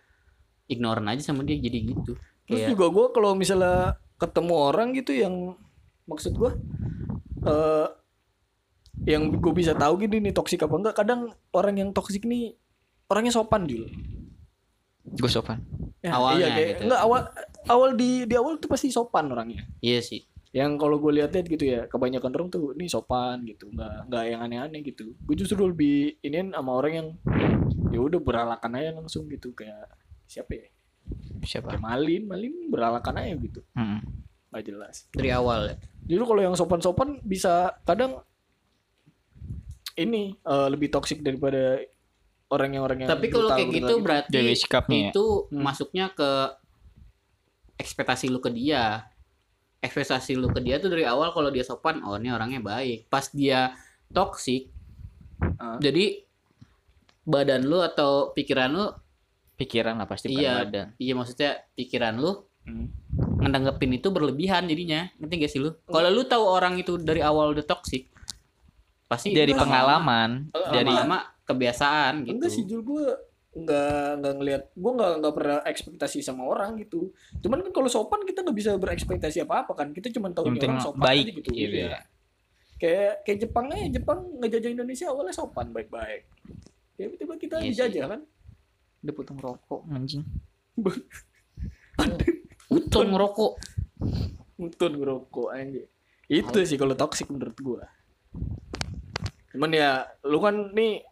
[0.66, 2.18] ignoran aja sama dia jadi gitu.
[2.46, 5.58] terus Kayak juga gue kalau misalnya ketemu orang gitu yang
[6.06, 6.52] maksud gue
[7.46, 7.88] eh
[9.06, 11.22] yang gue bisa tahu gini nih toksik apa enggak kadang
[11.54, 12.58] orang yang toksik nih
[13.06, 13.86] orangnya sopan Jul
[15.08, 15.62] Gue sopan.
[16.00, 16.82] Ya, Awalnya iya, kayak, gitu.
[16.86, 17.22] enggak awal
[17.66, 20.22] awal di di awal tuh pasti sopan orangnya iya sih.
[20.54, 24.40] yang kalau gue lihat-lihat gitu ya kebanyakan orang tuh ini sopan gitu nggak nggak yang
[24.40, 27.08] aneh-aneh gitu gue justru lebih iniin sama orang yang
[27.90, 29.90] ya udah beralakan aja langsung gitu kayak
[30.24, 30.68] siapa ya
[31.42, 31.70] Siapa?
[31.70, 34.00] kayak Malin Malin beralakan aja gitu Hmm.
[34.48, 35.76] nggak jelas Dari awal ya.
[36.06, 38.22] justru kalau yang sopan-sopan bisa kadang
[39.96, 41.82] ini eh, lebih toksik daripada
[42.48, 45.10] orang yang orang yang Tapi kalau kayak brutal gitu berarti sikapnya ya.
[45.12, 45.62] itu Hmm.
[45.62, 46.30] masuknya ke
[47.76, 49.10] ekspektasi lu ke dia.
[49.78, 53.06] Ekspektasi lu ke dia tuh dari awal kalau dia sopan, oh ini orangnya baik.
[53.06, 53.76] Pas dia
[54.10, 54.70] toksik,
[55.58, 55.78] Ah.
[55.78, 56.24] jadi
[57.22, 58.88] badan lu atau pikiran lu,
[59.56, 60.88] Pikiran lah pasti iya, badan.
[60.98, 62.90] iya maksudnya pikiran lu Hmm.
[63.40, 65.08] ngedanggepin itu berlebihan jadinya.
[65.16, 65.72] Ngerti gak sih lu?
[65.82, 68.10] Kalau lu tahu orang itu dari awal udah toksik,
[69.06, 72.34] pasti Dari pengalaman, Eh, dari lama-lama kebiasaan gitu.
[72.38, 73.06] enggak sih Jul gue
[73.56, 78.28] nggak nggak ngelihat gue nggak nggak pernah ekspektasi sama orang gitu cuman kan kalau sopan
[78.28, 81.50] kita nggak bisa berekspektasi apa apa kan kita cuma tahu orang sopan baik aja gitu
[81.56, 81.88] gitu Iya.
[81.88, 82.00] ya.
[82.76, 86.28] kayak kayak Jepang aja Jepang ngejajah Indonesia awalnya sopan baik baik
[87.00, 87.70] tiba-tiba kita Iya sih.
[87.72, 88.22] dijajah kan
[89.06, 90.26] udah potong rokok anjing.
[92.68, 93.54] Utun ngerokok.
[94.58, 95.84] Mutun ngerokok aja.
[96.26, 97.86] Itu sih kalau toxic menurut gua.
[99.54, 101.06] Cuman ya lu kan nih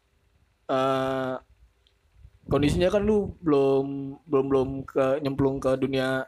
[0.73, 1.35] eh
[2.49, 6.25] kondisinya kan lu belum belum belum ke nyemplung ke dunia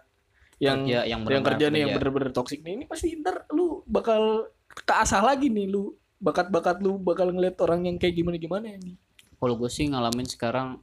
[0.62, 4.47] yang Kerja, yang yang kerja nih yang bener-bener toxic nih ini pasti ntar lu bakal
[4.71, 8.95] keasah lagi nih lu bakat-bakat lu bakal ngeliat orang yang kayak gimana gimana nih
[9.36, 10.79] Kalau gue sih ngalamin sekarang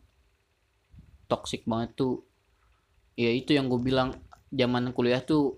[1.32, 2.28] toxic banget tuh.
[3.16, 4.12] Ya itu yang gue bilang
[4.52, 5.56] zaman kuliah tuh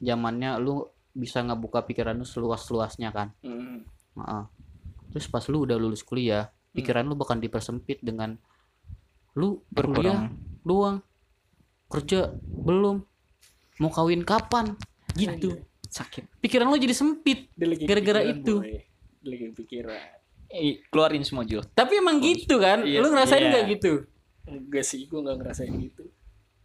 [0.00, 3.36] zamannya lu bisa ngebuka pikiran lu seluas-luasnya kan.
[3.44, 3.84] Hmm.
[4.16, 4.44] Heeh.
[5.12, 8.36] Terus pas lu udah lulus kuliah, pikiran lu bakal dipersempit dengan
[9.32, 10.60] lu berkuliah Berkurang.
[10.62, 10.96] doang.
[11.86, 13.04] Kerja belum.
[13.78, 14.72] Mau kawin kapan?
[15.12, 15.60] Gitu.
[15.86, 16.24] Sakit.
[16.40, 17.52] Pikiran lu jadi sempit.
[17.82, 18.64] Gara-gara itu.
[19.22, 21.62] lagi pikiran Eh, keluarin semua Jul.
[21.70, 22.82] Tapi emang gitu kan?
[22.82, 23.50] Iya, lu ngerasain iya.
[23.50, 23.92] nggak gitu?
[24.42, 26.02] enggak sih gua nggak ngerasain gitu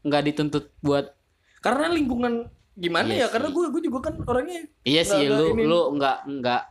[0.02, 1.14] Nggak dituntut buat
[1.60, 3.54] karena lingkungan gimana Iya ya karena sih.
[3.54, 5.62] gue gue juga kan orangnya Iya sih lu ini.
[5.62, 6.62] lu nggak nggak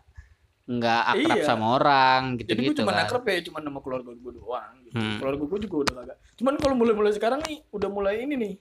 [0.67, 1.47] nggak akrab Iya.
[1.47, 3.07] sama orang gitu jadi gue gitu cuma kan.
[3.07, 4.95] akrab ya cuma sama keluarga gue doang gitu.
[4.95, 5.17] Hmm.
[5.17, 8.55] keluarga gue juga udah kagak cuman kalau mulai mulai sekarang nih udah mulai ini nih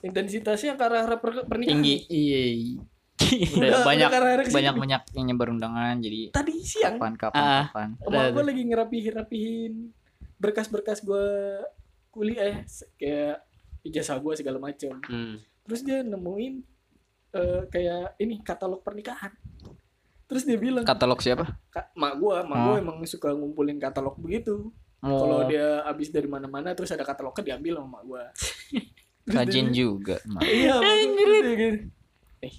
[0.00, 1.96] intensitasnya ke arah per- pernikahan Tinggi.
[2.06, 2.42] Iya.
[3.14, 7.64] udah Udah- banyak udah banyak banyak yang nyebar undangan jadi Tadi siang kapan kapan Ah.
[7.68, 9.72] kapan emak gue lagi ngerapihin-rapihin
[10.36, 11.24] berkas-berkas gue
[12.08, 13.42] kuliah se- kayak
[13.82, 14.96] ijazah gue segala macam.
[15.02, 15.36] Hmm.
[15.62, 16.54] Terus dia nemuin
[17.32, 19.34] eh, kayak ini katalog pernikahan.
[20.24, 22.64] Terus dia bilang, katalog siapa Kak, mak gue, mak Oh.
[22.66, 24.72] gue emang suka ngumpulin katalog begitu.
[24.98, 25.18] Oh.
[25.18, 28.22] Kalau dia habis dari mana-mana terus ada katalognya diambil sama mak gue.
[29.26, 30.42] rajin juga Mak.
[30.54, 31.70] Iya, dia
[32.40, 32.52] Eh,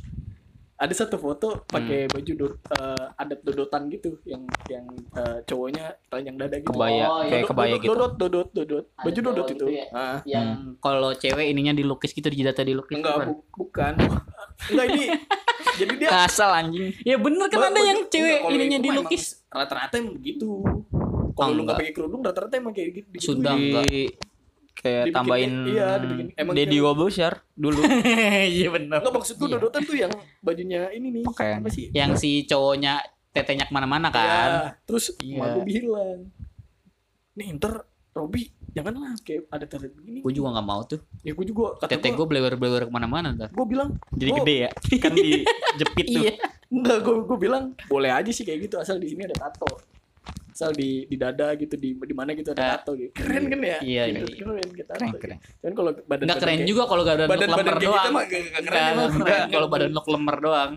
[0.76, 1.66] ada satu foto Hmm.
[1.68, 6.68] pakai baju dot, eh, adat dodotan gitu yang yang eh, cowoknya telanjang dada gitu.
[6.68, 7.30] kebaya Oh, iya.
[7.32, 8.86] kayak Dodot, kebaya dodot, gitu Dodot, dodot, dodot.
[8.98, 9.54] Baju dodot itu.
[9.56, 9.86] gitu ya?
[9.90, 10.18] Ah.
[10.26, 10.48] Yang
[10.80, 12.98] kalau cewek ininya dilukis gitu di jidatnya dilukis.
[12.98, 13.94] Enggak, bu- bukan.
[14.66, 15.06] Enggak ini.
[15.76, 19.44] Jadi dia asal anjing Ya bener kan ada yang cewek ininya dilukis.
[19.48, 20.64] Rata-rata emang begitu.
[21.32, 21.78] Kalau lu nggak Enggak.
[21.82, 23.08] pakai kerudung rata-rata emang kayak gitu.
[23.10, 23.28] digituin.
[23.36, 23.84] Sudah enggak.
[23.86, 24.02] di
[24.76, 27.80] kayak Dibikin- tambahin iya, dibikin- emang Deddy Wobusher dulu
[28.56, 29.00] Iya bener.
[29.00, 29.54] Enggak maksud tuh Iya.
[29.54, 31.24] dodotan tuh yang bajunya ini nih.
[31.26, 31.60] Pakaian.
[31.60, 31.86] Apa sih?
[31.92, 34.48] Yang si cowoknya tetenya ke mana-mana kan.
[34.48, 35.44] Ya, terus Iya.
[35.54, 36.32] gue bilang,
[37.34, 40.20] nih ntar Robi janganlah kayak ada tanda begini.
[40.20, 41.00] Gue juga nggak mau tuh.
[41.22, 43.50] Ya gue juga kata Tete gue, gue blewer-blewer ke mana-mana ntar.
[43.50, 44.38] gue bilang jadi Oh.
[44.38, 46.34] gede ya kan dijepit tuh Iya.
[46.68, 49.80] enggak, gue gue bilang boleh aja sih kayak gitu asal di sini ada tato.
[50.48, 52.70] Asal di di dada gitu di di mana gitu ada Ah.
[52.76, 53.12] tato gitu.
[53.14, 53.78] Keren kan ya?
[53.80, 54.40] Iya, Gitu, iya.
[54.42, 57.56] Keren kita keren keren Kan kalau badan Nggak keren juga kalau gak ada badan lemer
[57.56, 58.12] badan kayak kita doang.
[58.12, 60.72] mah gak, gak keren keren kalau badan lo lemer doang.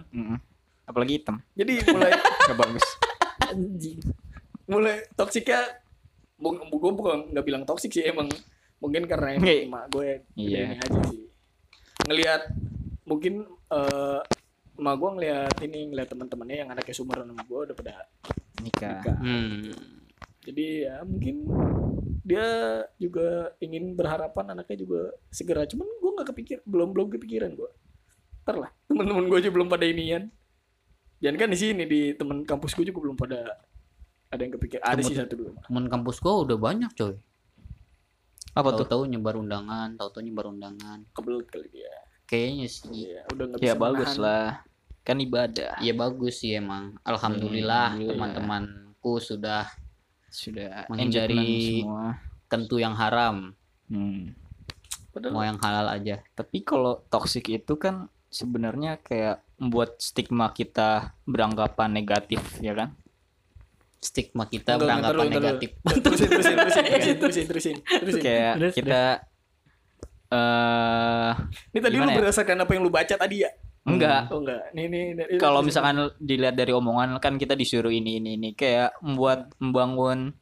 [0.84, 2.10] Apalagi hitam Jadi mulai
[2.48, 2.86] gak bagus
[3.44, 3.98] Anjing.
[4.64, 5.60] mulai toksiknya
[6.38, 8.30] gue bukan nggak bilang toksik sih emang
[8.78, 10.58] mungkin karena emang emak gue Iya.
[10.70, 11.26] ini aja sih.
[12.06, 12.42] Ngelihat
[13.04, 13.34] mungkin
[13.68, 14.20] eh
[14.78, 17.94] emak gue ngelihat ini ngelihat teman-temannya yang anaknya sumuran sama gue udah pada
[18.62, 19.02] nikah.
[19.02, 19.16] nikah.
[19.18, 19.74] Hmm.
[20.48, 21.44] jadi ya mungkin
[22.24, 22.46] dia
[22.96, 25.66] juga ingin berharapan anaknya juga segera.
[25.66, 27.70] Cuman gue nggak kepikir belum belum kepikiran gue
[28.46, 30.30] ntar lah teman-teman gue aja belum pada inian.
[31.18, 33.58] Jangan kan di sini di teman kampus gue juga belum pada
[34.28, 37.16] ada yang kepikir ada sih satu dua Temen kampus gua udah banyak coy.
[38.50, 40.98] apa tuh Tahu-tahu nyebar undangan, tahu-tahu nyebar undangan.
[41.10, 42.88] kebelet kali dia Kayaknya sih.
[43.06, 44.20] Iya, udah nggak ya bisa bagus menahan.
[44.20, 44.46] lah
[45.00, 47.00] kan ibadah Iya bagus sih emang.
[47.02, 48.12] Alhamdulillah Alhamdulillah.
[48.12, 49.64] teman-temanku sudah
[50.28, 51.88] sudah Menghindari-
[52.46, 54.36] tentu yang haram, Hmm.
[55.08, 56.20] Padahal mau yang halal aja.
[56.30, 62.92] tapi kalau toxic itu kan sebenarnya kayak membuat stigma kita beranggapan negatif ya kan
[63.98, 65.70] Stigma kita Enggak, beranggapan entar negatif.
[66.04, 68.20] terusin terusin terusin terusin terusin terusin terusin.
[68.20, 69.02] kayak Terus, kita
[70.28, 71.30] eh
[71.72, 72.16] Ini tadi lu ya?
[72.16, 73.50] berdasarkan apa yang lu baca tadi ya?
[73.82, 74.68] enggak Oh enggak.
[74.76, 75.04] Nih nih.
[75.16, 80.36] nih, kalau misalkan dilihat dari omongan kan kita disuruh ini ini ini kayak membuat membangun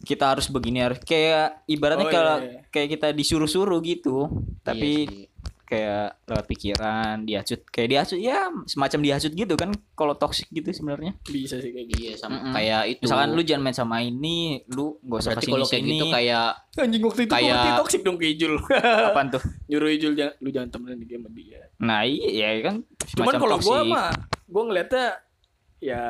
[0.00, 2.60] kita harus begini harus kayak ibaratnya Oh, kalau iya, iya.
[2.70, 4.30] kayak kita disuruh-suruh gitu
[4.62, 5.26] tapi Iya sih.
[5.68, 11.12] Kayak lewat pikiran dihasut kayak dihasut ya semacam dihasut gitu kan kalau toxic gitu sebenarnya
[11.22, 12.00] bisa sih kayak gitu.
[12.02, 12.52] Iya sama Mm-mm.
[12.52, 13.00] kayak itu.
[13.04, 16.04] misalkan lu jangan main sama ini lu gak usah berarti ke sini kalau kayak gitu
[16.08, 17.52] kayak Anjing waktu itu Kayak- kayak...
[17.54, 18.54] berarti toxic dong ke Ijul.
[19.08, 21.60] apaan tuh Nyuruh Ijul jangan lu jangan temenan dia sama dia.
[21.76, 22.76] nah iya ya kan
[23.12, 24.08] Cuman semacam kalau gua mah
[24.46, 25.06] gua ngeliatnya
[25.78, 26.02] ya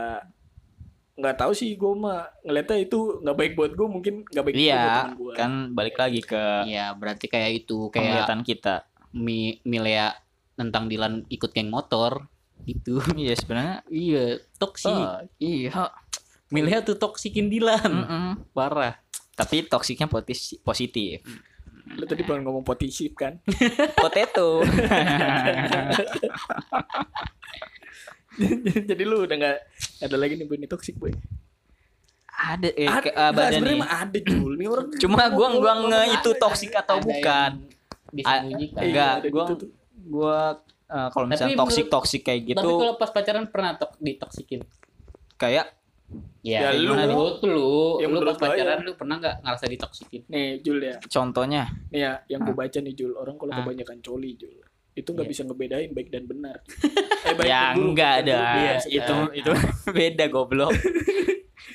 [1.14, 4.62] nggak tahu sih gua mah ngeliatnya itu nggak baik buat gua mungkin nggak baik juga
[4.62, 5.32] buat iya teman gua.
[5.34, 8.76] kan balik lagi ke Iya, berarti kayak itu kayak penglihatan kita
[9.10, 10.12] Mi Milea
[10.54, 12.26] tentang Dilan ikut geng motor
[12.62, 12.98] gitu.
[13.14, 14.90] iya sebenarnya iya, toksik.
[14.90, 15.70] Oh, iya
[16.48, 17.84] Milea tuh toksikin Dilan.
[17.84, 18.28] Mm-mm.
[18.50, 18.98] Parah.
[19.32, 20.10] tapi toksiknya
[20.60, 21.22] positif
[21.88, 23.38] Lu tadi pengen ngomong potisip kan?
[24.02, 24.60] potato
[28.84, 29.58] Jadi lu udah nggak
[30.02, 31.10] ada lagi nih bu ini toxic boy.
[32.30, 33.14] ada eh Ada, ke-
[33.74, 34.52] mah ada Jul.
[34.54, 37.77] Nih orang cuma gua gua nge itu toksik atau Ada bukan yang
[38.10, 38.78] Disembunyikan.
[38.78, 39.66] Iya, enggak gua gitu
[40.00, 40.38] gua
[40.86, 44.60] eh, kalau misalnya Tapi toksik toksik kayak Tapi gitu kalau pas pacaran pernah tok ditoksikin?
[45.34, 45.76] kayak
[46.40, 46.96] Ya, Ya, lu.
[46.96, 48.82] menurut lu, Ya, lu pas gua pacaran ya.
[48.82, 50.24] lu pernah nggak ngerasa ditoksikin?
[50.26, 50.96] Nih Jul ya.
[51.04, 54.56] contohnya Nih ya, yang gue baca nih Jul, orang kalau kebanyakan coli Jul,
[54.90, 55.30] itu nggak Iya.
[55.30, 56.56] bisa ngebedain baik dan benar.
[57.28, 59.36] eh baik ya dan buruk, enggak ada iya, itu sekarang.
[59.36, 59.50] itu
[59.98, 60.72] beda goblok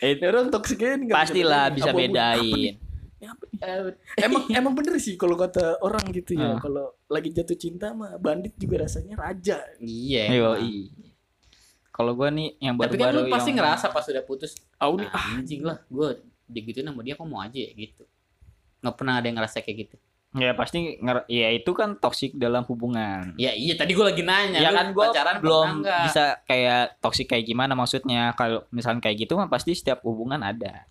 [0.02, 2.74] Ini orang toksiknya ini nggak pastilah bisa apa bedain
[3.26, 3.60] nih?
[4.18, 6.60] emang emang bener sih kalau kata orang gitu ya, Ah.
[6.60, 9.64] kalau lagi jatuh cinta mah bandit juga rasanya raja.
[9.78, 10.24] Iya.
[10.30, 10.60] Emang.
[11.90, 14.98] kalau gua nih yang Tapi kan baru-baru lu pasti yang- ngerasa pas udah putus, Aku
[14.98, 16.08] nih ah, anjing lah, gue
[16.46, 18.02] digituin sama dia kok mau aja ya gitu.
[18.80, 19.98] Nggak pernah ada yang ngerasa kayak gitu.
[20.34, 24.58] ya pasti nger- ya itu kan toksik dalam hubungan Ya iya tadi gue lagi nanya.
[24.58, 29.38] ya kan gua pacaran belum bisa kayak toksik kayak gimana maksudnya kalau misalnya kayak gitu
[29.38, 30.90] mah pasti setiap hubungan ada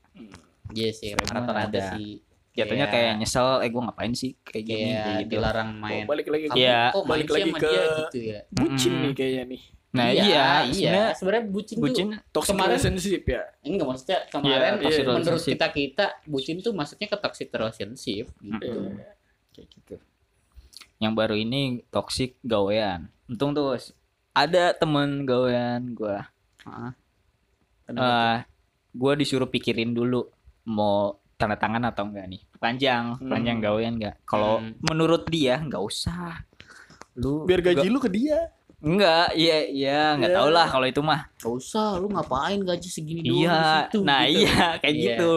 [0.75, 1.85] Iya sih, Semua rata-rata ada.
[1.95, 2.21] sih.
[2.53, 2.93] jatuhnya Iya.
[2.93, 6.05] kayak nyesel eh gue ngapain sih kayak gini kayak gitu dilarang main.
[6.05, 6.81] Oh, balik lagi Kamu ke Iya.
[6.87, 8.39] kok Balik lagi sama ke- dia gitu ya.
[8.47, 9.03] bucin Mm-mm.
[9.03, 9.63] nih kayaknya nih.
[9.93, 13.43] nah iya, iya, sebenarnya sebenarnya bucin, bucin tuh Toxic Kemarin- relationship ya.
[13.63, 18.69] enggak maksudnya kemarin Iya, toxic menurut kita kita bucin tuh maksudnya ke toxic relationship gitu.
[18.91, 19.09] Iya.
[19.51, 19.95] kayak gitu
[20.99, 23.77] yang baru ini toxic gawean untung tuh
[24.31, 26.17] ada temen gawean gue
[26.63, 26.91] Heeh.
[27.91, 28.39] eh
[28.93, 30.29] gue disuruh pikirin dulu
[30.65, 33.27] mau tanda tangan atau enggak nih panjang Hmm.
[33.29, 34.79] panjang gawean enggak kalau Hmm.
[34.85, 36.47] menurut dia nggak usah
[37.15, 38.49] lu Biar gaji lu ke dia.
[38.81, 40.39] enggak iya iya nggak Iya.
[40.39, 43.99] tau lah kalau itu mah Gak usah, lu ngapain gaji segini doang di iya situ,
[44.01, 44.39] nah gitu.
[44.41, 45.05] iya kayak Iya.
[45.09, 45.35] gitu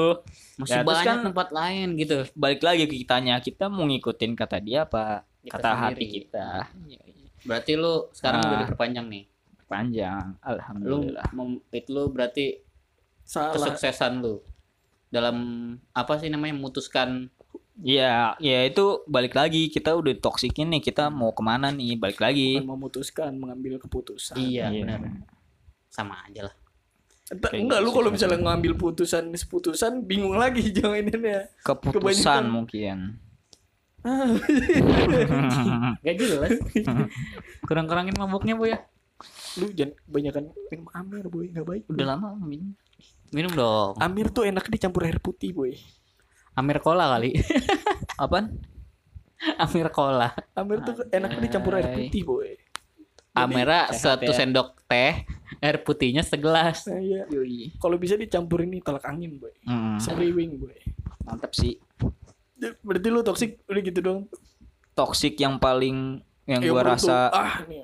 [0.55, 2.17] Masih Ya, banyak kan- tempat lain gitu.
[2.33, 6.13] balik lagi ke kitanya kita mau ngikutin kata dia apa Kita kata hati sendiri.
[6.23, 6.47] kita
[6.85, 7.27] Iya, iya.
[7.43, 8.47] Berarti lu sekarang Ah.
[8.47, 9.23] udah diperpanjang nih.
[9.65, 12.45] panjang Lu alhamdulillah mem- itu lu berarti
[13.21, 13.51] Salah.
[13.51, 14.41] kesuksesan lu
[15.15, 15.37] dalam
[15.91, 17.31] apa sih namanya memutuskan
[17.77, 22.19] Iya, ya itu balik lagi kita udah toksikin nih kita mau ke mana nih balik
[22.19, 22.55] lagi.
[22.55, 24.35] Bukan memutuskan mengambil keputusan.
[24.37, 24.87] iya Iya.
[24.87, 24.99] benar
[25.89, 26.55] sama aja lah
[27.25, 31.51] Entah- Kayak enggak gitu lu sih kalau misalnya ngambil putusan seputusan bingung lagi jalaninnya.
[31.59, 32.97] Keputusan Kebanyakan- mungkin.
[35.99, 36.51] gak jelas
[37.61, 38.79] kurang-kurangin mabuknya bu ya
[39.55, 41.83] lu jangan kebanyakan minum Amir boy nggak baik.
[41.87, 42.71] udah lama minum.
[43.35, 45.75] Minum dong Amir tuh enak dicampur air putih boy.
[46.55, 47.35] Amir Cola kali
[48.23, 48.55] Apaan?
[49.59, 52.55] Amir Cola Amir tuh enak dicampur air putih boy.
[53.35, 54.33] Amera satu ya.
[54.33, 55.27] sendok teh
[55.59, 57.27] air putihnya segelas Nah, iya.
[57.75, 59.51] Kalau bisa dicampur ini tolak angin boy.
[59.61, 60.71] Hmm, Semriwing boy.
[61.21, 61.75] mantap sih.
[62.55, 64.19] Ya, Berarti lu toksik udah gitu dong.
[64.95, 67.83] Toxic yang paling yang Ya, gua rasa ah nih.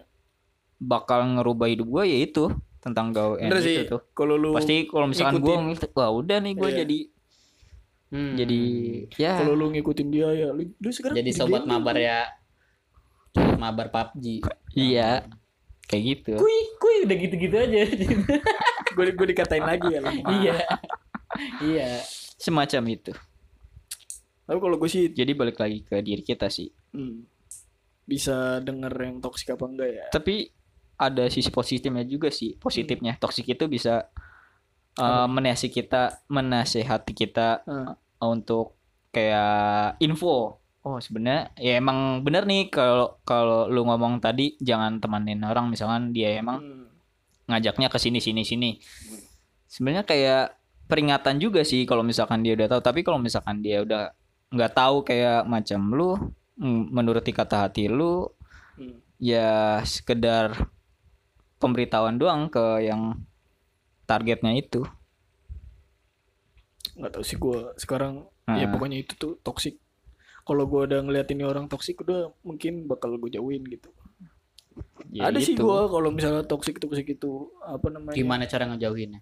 [0.77, 2.47] bakal ngerubah hidup gua ya itu
[2.81, 3.77] tentang gawe Bener sih.
[3.77, 4.01] itu tuh.
[4.11, 6.77] Kalau lu Pasti kalau misalkan gua ngikut, wah udah nih gua Iya.
[6.81, 6.99] jadi
[8.11, 8.35] Hmm.
[8.35, 8.61] jadi
[9.15, 12.27] ya kalau lu ngikutin dia ya lu, lu sekarang jadi sobat mabar ya
[13.31, 14.43] sobat mabar PUBG
[14.75, 15.23] iya
[15.81, 16.33] kayak gitu.
[16.35, 17.87] kui kui udah gitu-gitu aja
[18.95, 20.27] gue gue dikatain lagi ya lemah.
[20.33, 20.55] iya
[21.63, 21.89] iya
[22.35, 23.15] Semacam itu.
[24.43, 26.67] Tapi kalau gue sih Jadi balik lagi ke diri kita sih.
[26.91, 27.23] hmm,
[28.03, 30.05] bisa denger yang toksik apa enggak ya.
[30.11, 30.51] tapi
[31.01, 33.17] ada sisi positifnya juga sih positifnya.
[33.17, 34.05] Toksik itu bisa
[35.01, 37.97] uh, menasihati kita menasehati kita Ah.
[38.21, 38.77] uh, untuk
[39.09, 40.61] kayak info.
[40.81, 45.67] Oh sebenarnya ya emang bener nih kalau kalau lu ngomong tadi jangan temanin orang.
[45.67, 46.85] Misalkan dia emang Hmm.
[47.49, 48.71] ngajaknya ke sini sini sini.
[49.65, 52.81] Sebenarnya kayak peringatan juga sih kalau misalkan dia udah tahu.
[52.81, 54.13] Tapi kalau misalkan dia udah
[54.51, 56.11] nggak tahu kayak macam lu
[56.59, 58.29] mm, menuruti kata hati lu
[58.71, 58.97] Hmm.
[59.19, 60.55] ya sekedar
[61.61, 63.21] pemberitahuan doang ke yang
[64.09, 64.81] targetnya itu.
[66.91, 68.69] nggak tahu sih gue sekarang ya Ah.
[68.69, 69.79] pokoknya itu tuh toksik
[70.43, 73.87] kalau gue udah ngeliat ini orang toksik udah mungkin bakal gue jauhin gitu.
[75.13, 75.69] Ya ada sih gitu.
[75.69, 78.17] gue kalau misalnya toksik toksik itu apa namanya?
[78.17, 79.21] Gimana cara ngejauhinnya?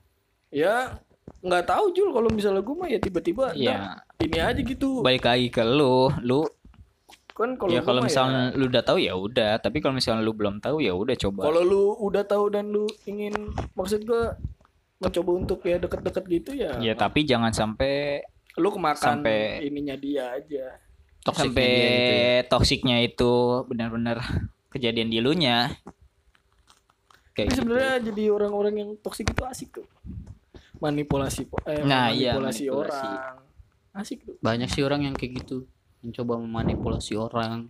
[0.50, 0.98] Ya
[1.44, 2.10] nggak tahu Jul.
[2.16, 4.02] Kalau misalnya gue mah ya tiba-tiba Ya.
[4.16, 5.04] Ntar ini aja gitu.
[5.04, 6.48] Balik lagi ke lu, lu
[7.40, 10.20] kan kalau ya gua kalau mah misalnya lu udah tahu ya udah, tapi kalau misalnya
[10.20, 11.42] lu belum tahu ya udah coba.
[11.42, 13.32] kalau lu udah tahu dan lu ingin
[13.74, 14.24] maksud gue
[14.98, 18.20] mencoba untuk ya deket-deket gitu ya Ya tapi jangan sampai
[18.54, 20.76] lu kemakan sampai- ininya dia aja
[21.22, 22.36] Toksiknya sampai dia gitu ya.
[22.46, 23.32] toksiknya itu
[23.66, 24.18] benar-benar
[24.74, 25.72] kejadian di lu nya.
[27.32, 27.56] tapi gitu.
[27.58, 29.88] sebenarnya jadi orang-orang yang toksik itu asik tuh
[30.78, 33.08] manipulasi eh, Nah, iya, manipulasi manipulasi.
[33.08, 33.36] orang
[33.96, 35.64] asik tuh banyak sih orang yang kayak gitu
[36.00, 37.68] mencoba memanipulasi orang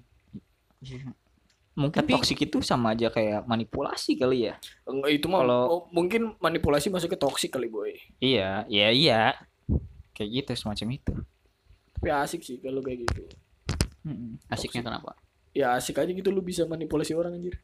[1.74, 4.60] Mungkin Tapi- toksik itu sama aja kayak manipulasi kali ya.
[4.84, 9.22] Enggak itu mah Kalau- oh, mungkin manipulasi masuk ke toksik kali boy Iya, iya iya.
[10.12, 11.13] Kayak gitu semacam itu.
[11.89, 13.28] tapi asik sih kalau kayak gitu
[14.04, 14.39] Mm-mm.
[14.48, 15.20] asiknya kenapa
[15.52, 17.60] ya asik aja gitu lu bisa manipulasi orang anjir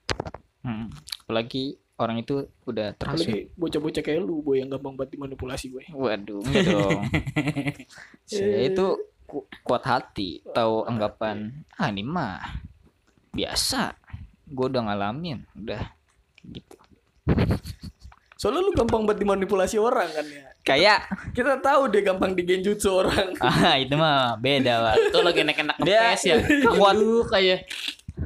[0.60, 0.92] Mm.
[1.24, 6.42] Apalagi orang itu udah apalagi bocah-bocah kayak lu boy yang gampang banget dimanipulasi boy Waduh,
[6.42, 7.02] enggak dong.
[8.28, 8.86] Saya itu
[9.26, 12.62] ku- kuat hati, tahu anggapan ah ini mah
[13.30, 13.94] biasa.
[14.46, 15.82] Gue udah ngalamin, udah
[16.46, 16.78] gitu.
[18.36, 21.00] soalnya lu gampang banget dimanipulasi orang kan ya Kayak
[21.32, 24.96] kita tahu deh gampang digenjutsu orang ah itu mah beda, Pak.
[25.04, 26.36] itu lagi enak-enak Dia ngepes ya
[26.76, 26.96] kuat.
[27.32, 27.60] Kayak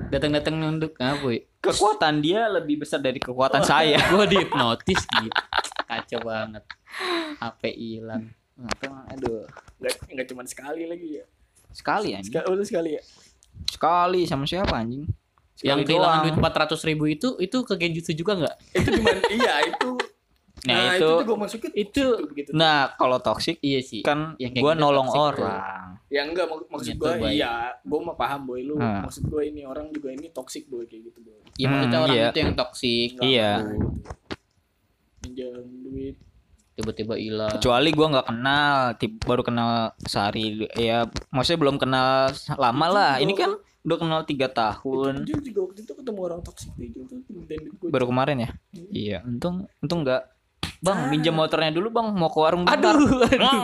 [0.10, 3.96] datang-datang nunduk apa ya Kekuatan dia lebih besar dari kekuatan saya.
[4.02, 5.32] gue dihipnotis gitu
[5.86, 6.64] kacau banget
[7.38, 8.36] HP hilang
[9.10, 9.39] Aduh,
[10.20, 11.26] nggak cuma sekali lagi ya
[11.72, 12.28] sekali anjing.
[12.28, 13.04] sekali udah sekali ya
[13.66, 15.08] Sekali sama siapa anjing?
[15.60, 16.26] yang Sekali kehilangan doang.
[16.26, 16.36] duit
[16.76, 19.92] 400 ribu itu itu ke genjutsu juga nggak itu cuma iya itu
[20.60, 22.50] Nah, itu, itu, juga masuknya itu begitu.
[22.52, 24.04] nah kalau toxic iya sih.
[24.04, 25.96] kan Yang gua gitu nolong orang.
[26.12, 28.76] Ya enggak mak- maksud gue iya, gue mah paham boy lu.
[28.76, 29.08] Ah.
[29.08, 31.40] Maksud gue ini orang juga ini toxic boy kayak gitu boy.
[31.56, 32.28] Iya maksudnya Hmm, orang iya.
[32.28, 33.52] itu yang toksik Enggak Iya.
[33.54, 33.88] mau gitu.
[35.22, 36.16] Pinjam duit.
[36.80, 37.52] Tiba-tiba hilang.
[37.60, 41.04] Kecuali gua nggak kenal, tip- baru kenal sehari ya
[41.36, 43.14] maksudnya belum kenal lama lah.
[43.20, 45.28] Ini kan udah kenal tiga tahun.
[45.28, 47.90] Itu juga waktu itu ketemu orang gue.
[47.92, 48.50] Baru kemarin ya?
[48.92, 50.24] Iya, untung untung nggak.
[50.80, 52.96] Bang, minjem motornya dulu bang, mau ke warung bentar.
[52.96, 53.36] Aduh, aduh.
[53.36, 53.64] Hmm.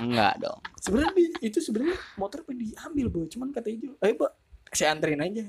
[0.00, 0.60] Enggak dong.
[0.80, 4.32] Sebenarnya itu sebenarnya motor pengen diambil boy, cuman kata Ijul, ayo pak
[4.70, 5.42] saya anterin aja.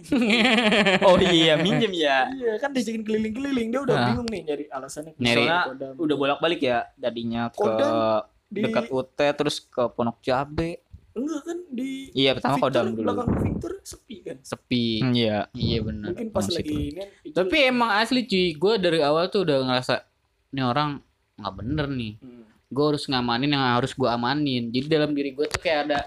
[1.05, 2.25] Oh iya, minjem ya.
[2.31, 4.05] iya kan diajakin keliling-keliling dia udah Ah.
[4.07, 5.13] bingung nih nyari alasannya.
[5.15, 5.93] Nyari- Kodam.
[5.95, 7.93] udah bolak-balik ya, tadinya ke Kodam
[8.47, 10.81] di dekat UT terus ke Pondok Cabe.
[11.12, 13.03] enggak kan di Iya, pertama Victor, Kodam dulu.
[13.03, 14.38] belakang Victor sepi kan.
[14.41, 14.86] Sepi.
[14.97, 15.38] Hmm, Iya.
[15.51, 16.07] Iya benar.
[16.10, 19.57] Mungkin pas Masih lagi ini Ijul- Tapi emang asli cuy, gue dari awal tuh udah
[19.62, 19.95] ngerasa
[20.49, 21.03] ini orang
[21.36, 22.13] nggak bener nih.
[22.17, 22.43] Hmm.
[22.65, 24.63] Gue harus ngamanin yang harus gue amanin.
[24.67, 25.99] Jadi dalam diri gue tuh kayak ada.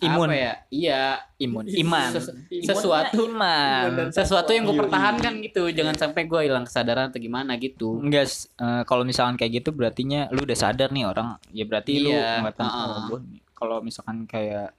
[0.00, 0.28] Imun.
[0.28, 0.54] apa ya?
[0.68, 1.02] Iya.
[1.38, 1.64] Imun.
[1.68, 1.76] Iya.
[1.78, 2.10] Iman.
[2.10, 2.32] Ses-
[2.64, 4.08] sesuatu Iman.
[4.10, 5.62] Sesuatu yang gue Iya, pertahankan gitu.
[5.68, 8.00] Jangan sampai gue hilang kesadaran atau gimana gitu.
[8.00, 11.36] Enggak, eh, kalau misalkan kayak gitu berartinya lu udah sadar nih orang.
[11.52, 12.64] Ya berarti lu Iya, uh-uh.
[12.64, 13.40] oh, gua nih.
[13.52, 14.72] Kalau misalkan kayak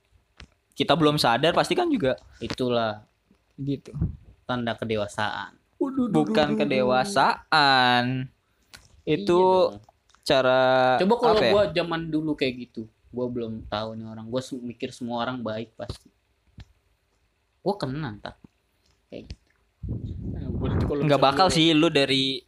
[0.74, 3.06] kita belum sadar pasti kan juga Itulah
[3.56, 3.94] gitu.
[4.44, 5.54] tanda kedewasaan.
[6.10, 8.26] Bukan kedewasaan.
[9.02, 9.82] Itu Iya dong.
[10.22, 10.62] cara
[10.98, 11.52] Coba kalau apa ya?
[11.54, 14.26] gua zaman dulu kayak gitu, gua belum tahu nih orang.
[14.32, 16.10] Gua se- mikir semua orang baik pasti.
[17.62, 18.40] Gua kena tak.
[19.12, 19.46] Kayak gitu.
[20.32, 20.48] Nah,
[21.06, 22.42] nggak bakal sih lu dari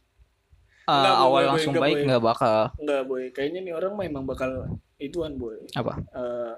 [0.86, 2.04] uh, Nggak, boy, awal boy, langsung nggak, baik boy.
[2.08, 2.58] nggak bakal.
[2.80, 4.50] Enggak boy, kayaknya nih orang mah emang bakal
[4.96, 5.58] ituan boy.
[5.74, 5.92] Apa?
[6.00, 6.54] Eh,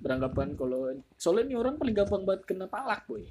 [0.00, 3.24] beranggapan kalau soalnya nih orang paling gampang banget kena palak boy.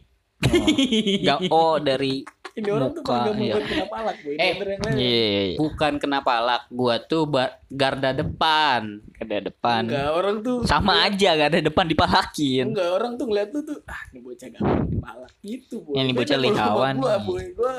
[0.44, 2.22] Nggak, oh dari
[2.56, 3.68] Ini orang tuh Muka, paling gampang iya.
[3.68, 4.36] kena palak boy.
[4.40, 4.54] Eh,
[4.96, 5.58] iya iya, iya.
[5.60, 7.28] Bukan kena palak, gua tuh
[7.68, 9.04] garda depan.
[9.20, 9.82] ada depan.
[9.92, 12.72] Enggak, orang tuh Sama aja gak ada depan dipalakin.
[12.72, 16.00] Enggak, orang tuh ngeliat lu tuh ah ini bocah gampang dipalak gitu boy.
[16.00, 17.74] Ini bocah kalau lihawan Gua boy, gua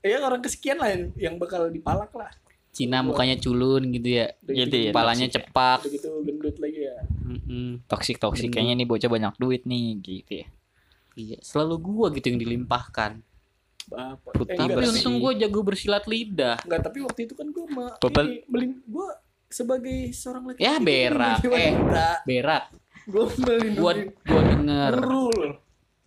[0.00, 2.32] ya orang kesekian lah yang, yang bakal dipalak lah.
[2.72, 4.32] Cina mukanya culun gitu ya.
[4.40, 5.44] Udah Gitu ya, Kepalanya toxic ya.
[5.44, 5.78] cepak.
[5.84, 6.96] Udah gitu gendut lagi ya.
[7.20, 7.84] Mm-mm.
[7.84, 10.46] Toxic toxic kayaknya nih bocah banyak duit nih gitu ya.
[11.12, 13.20] Iya, selalu gua gitu yang dilimpahkan.
[13.86, 14.32] Bapak.
[14.32, 16.62] Putih Tapi untung gua jago bersilat lidah.
[16.62, 20.78] enggak, tapi waktu itu kan gua ma Bapak- ini melin gua sebagai seorang laki Ya,
[20.78, 21.42] berak.
[21.42, 21.74] Eh.
[22.22, 22.64] Berak.
[23.04, 24.92] Gua Gua melindungi gua denger.
[24.96, 25.40] Nurul.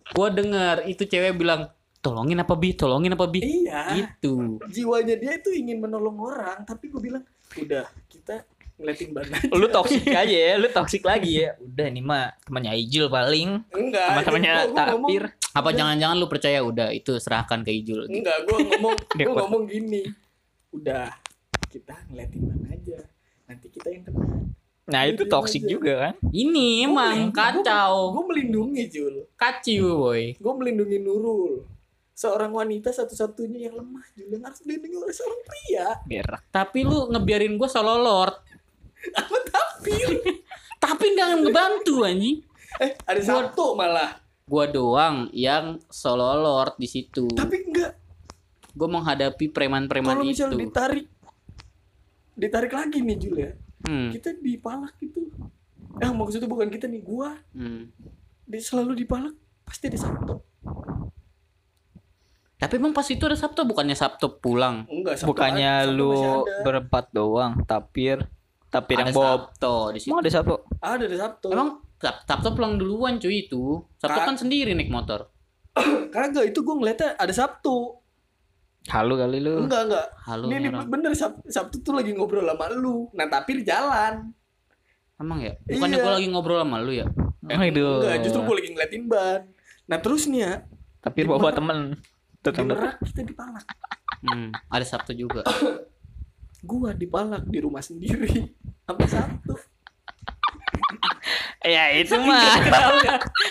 [0.06, 2.72] Gua denger itu cewek bilang, "Tolongin apa bi?
[2.72, 3.82] Tolongin apa bi?" Iya.
[3.94, 4.60] Gitu.
[4.66, 7.22] Jiwanya dia itu ingin menolong orang, tapi gua bilang,
[7.54, 8.48] udah kita
[8.84, 9.48] ngeliatin ban aja.
[9.60, 11.56] Lu toxic aja ya, lu toxic lagi ya.
[11.56, 13.64] Udah nih mah temannya Ijul paling.
[13.72, 14.28] Enggak.
[14.28, 15.22] Gua ngomong- Tapir.
[15.56, 18.12] Apa jangan-jangan lu percaya udah itu serahkan ke Ijul.
[18.12, 18.94] Enggak, gua ngomong
[19.24, 20.02] gua ngomong gini.
[20.74, 21.08] Udah,
[21.72, 22.98] kita ngeliatin ban aja.
[23.48, 24.44] Nanti kita yang kena.
[24.84, 25.64] Nah, itu aja.
[25.64, 26.14] juga kan.
[26.28, 28.12] Ini emang kacau.
[28.12, 29.24] Gue melindungi Jul.
[29.32, 30.36] Kacau, boy.
[30.36, 31.64] Gue melindungi Nurul.
[32.14, 35.88] Seorang wanita satu-satunya yang lemah Jul yang harus dilindungi oleh seorang pria.
[36.04, 36.42] Berak.
[36.52, 38.36] Tapi lu ngebiarin gua solo lord.
[39.20, 39.94] Apa tapi?
[40.84, 42.38] Tapi nggak ngebantu anjing.
[42.82, 44.20] eh, ada satu malah.
[44.44, 47.24] Gua doang yang solo lord di situ.
[47.32, 47.96] Tapi enggak.
[48.76, 50.30] Gua menghadapi preman-preman Kalau itu.
[50.36, 51.06] misalnya ditarik
[52.34, 53.52] ditarik lagi nih Jul ya.
[53.88, 54.10] Hmm.
[54.12, 55.30] Kita dipalak gitu.
[56.02, 57.82] Eh maksudnya bukan kita nih, gua hmm.
[58.44, 59.32] di, selalu dipalak
[59.64, 60.34] pasti ada Sabtu.
[62.54, 64.88] Tapi emang pas itu ada Sabtu bukannya Sabtu pulang.
[64.88, 66.12] Enggak, Sabtu Bukannya ada- Sabtu lu
[66.64, 68.24] berempat doang, tapir.
[68.74, 69.54] Tapir ada yang Bob.
[69.54, 70.10] Sabtu di situ.
[70.10, 70.54] Emang ada satu.
[70.82, 71.48] ada ada Sabtu.
[71.48, 73.78] Emang Sab- Sabtu pulang duluan cuy itu.
[73.96, 74.26] Sabtu Kak.
[74.26, 75.30] kan sendiri naik motor.
[76.14, 78.02] kagak itu gua ngeliatnya ada Sabtu.
[78.84, 79.64] Halu kali lu.
[79.64, 80.06] Enggak, enggak.
[80.20, 83.08] Halo Ini, bener Sab- Sabtu tuh lagi ngobrol sama lu.
[83.14, 84.28] Nah, tapi di jalan.
[85.16, 85.54] Emang ya?
[85.64, 86.04] Bukannya Iya.
[86.04, 87.06] gua lagi ngobrol sama lu ya?
[87.46, 87.80] Emang itu.
[87.80, 89.40] Enggak, justru gue lagi ngeliatin ban.
[89.84, 90.52] Nah, terus nih ya,
[90.98, 91.96] Tapir bawa temen.
[92.44, 93.64] Merak kita dipalak.
[94.20, 95.40] Hmm, ada Sabtu juga.
[96.64, 98.50] Gua dipalak di rumah sendiri.
[98.88, 99.54] Sampai Sabtu.
[101.64, 102.60] Ya itu mah.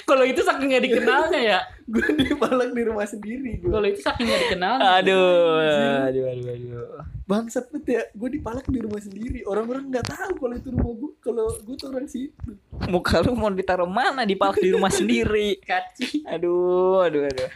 [0.05, 1.59] Kalau itu saking gak dikenalnya ya.
[1.93, 3.57] Gue dipalak di rumah sendiri.
[3.57, 5.01] Kalau itu saking gak dikenalnya.
[5.01, 5.57] Aduh,
[6.05, 7.01] aduh, aduh, aduh.
[7.25, 9.41] Bangsat banget ya, gue dipalak di rumah sendiri.
[9.49, 11.11] Orang-orang nggak tahu kalau itu rumah gue.
[11.25, 12.51] Kalau gue tuh orang situ.
[12.85, 14.29] Muka lu mau ditaruh mana?
[14.29, 15.57] Dipalak di rumah sendiri.
[15.65, 16.21] Kaci.
[16.29, 17.49] Aduh, aduh, aduh.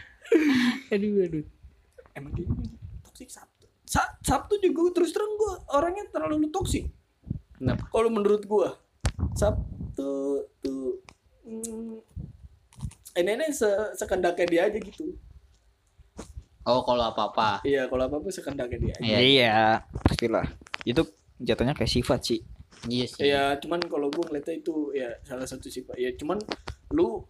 [0.90, 1.44] Aduh, aduh.
[2.18, 2.50] Emang dia
[3.06, 3.47] toksik Sabtu.
[3.88, 6.92] Sa- Sabtu juga terus terang gue orangnya terlalu toksik.
[7.56, 7.88] Kenapa?
[7.88, 8.76] Kalau menurut gua
[9.32, 11.00] Sabtu tuh
[11.48, 11.96] hmm,
[13.18, 13.66] ini ini se
[13.96, 15.16] sekendaknya dia aja gitu.
[16.68, 17.64] Oh, kalau apa-apa.
[17.64, 18.94] Iya, kalau apa-apa sekendaknya dia.
[19.00, 19.18] Iya.
[19.24, 19.56] Iya,
[20.04, 20.44] pastilah.
[20.84, 21.08] Itu
[21.40, 22.40] jatuhnya kayak sifat sih.
[22.84, 23.20] Iya sih.
[23.24, 25.96] Iya, cuman kalau gue ngeliatnya itu ya salah satu sifat.
[25.96, 26.36] Ya cuman
[26.92, 27.24] lu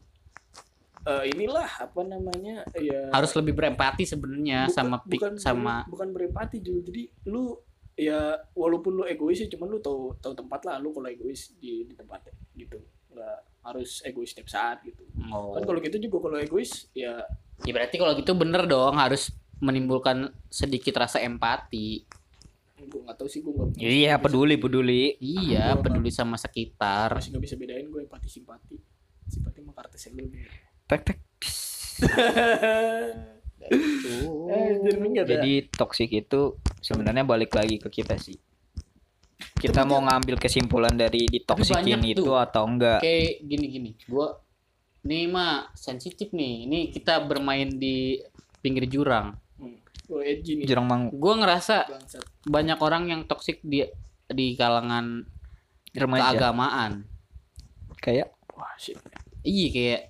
[1.09, 6.61] eh, inilah apa namanya ya Harus lebih berempati sebenarnya sama pik bukan sama bukan berempati
[6.61, 6.92] juga.
[6.92, 7.56] Jadi lu
[7.98, 11.88] ya walaupun lu egois sih cuman lu tahu tahu tempat lah lu kalau egois di
[11.88, 12.78] di tempatnya gitu.
[13.11, 15.02] Nggak harus egois setiap saat gitu.
[15.32, 15.56] oh.
[15.56, 17.24] Kan kalau gitu juga kalau egois ya
[17.66, 22.06] Ya berarti kalau gitu bener dong harus menimbulkan sedikit rasa empati.
[22.78, 25.18] gue nggak tahu sih gue nggak Iya, peduli, peduli.
[25.18, 27.18] Iya, Gua peduli sama sekitar.
[27.18, 28.78] masih nggak bisa bedain gue empati simpati.
[29.26, 29.98] Simpati mah kartu.
[30.89, 31.18] Tek tek.
[35.28, 38.39] Jadi toksik itu sebenarnya balik lagi ke kita sih.
[39.59, 42.39] Kita Tapi mau ngambil kesimpulan dari ditoksikin itu tuh.
[42.39, 43.03] atau enggak?
[43.03, 43.91] Kayak gini-gini.
[44.07, 44.39] Gua
[45.05, 46.66] nih mah sensitif nih.
[46.66, 48.22] Ini kita bermain di
[48.62, 49.34] pinggir jurang.
[49.59, 49.76] Hmm.
[50.64, 52.24] Jurang mangu Gua ngerasa Bangsat.
[52.49, 53.84] banyak orang yang toksik di
[54.30, 55.26] di kalangan
[55.93, 56.32] remaja.
[56.32, 57.05] keagamaan.
[57.99, 58.72] Kayak Wah.
[59.43, 60.03] Iya kayak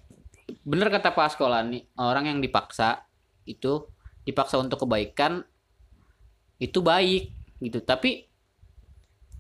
[0.64, 3.05] bener kata Pak Sekolah nih orang yang dipaksa
[3.44, 3.84] itu
[4.24, 5.44] dipaksa untuk kebaikan
[6.61, 7.32] itu baik
[7.62, 7.80] gitu.
[7.84, 8.28] Tapi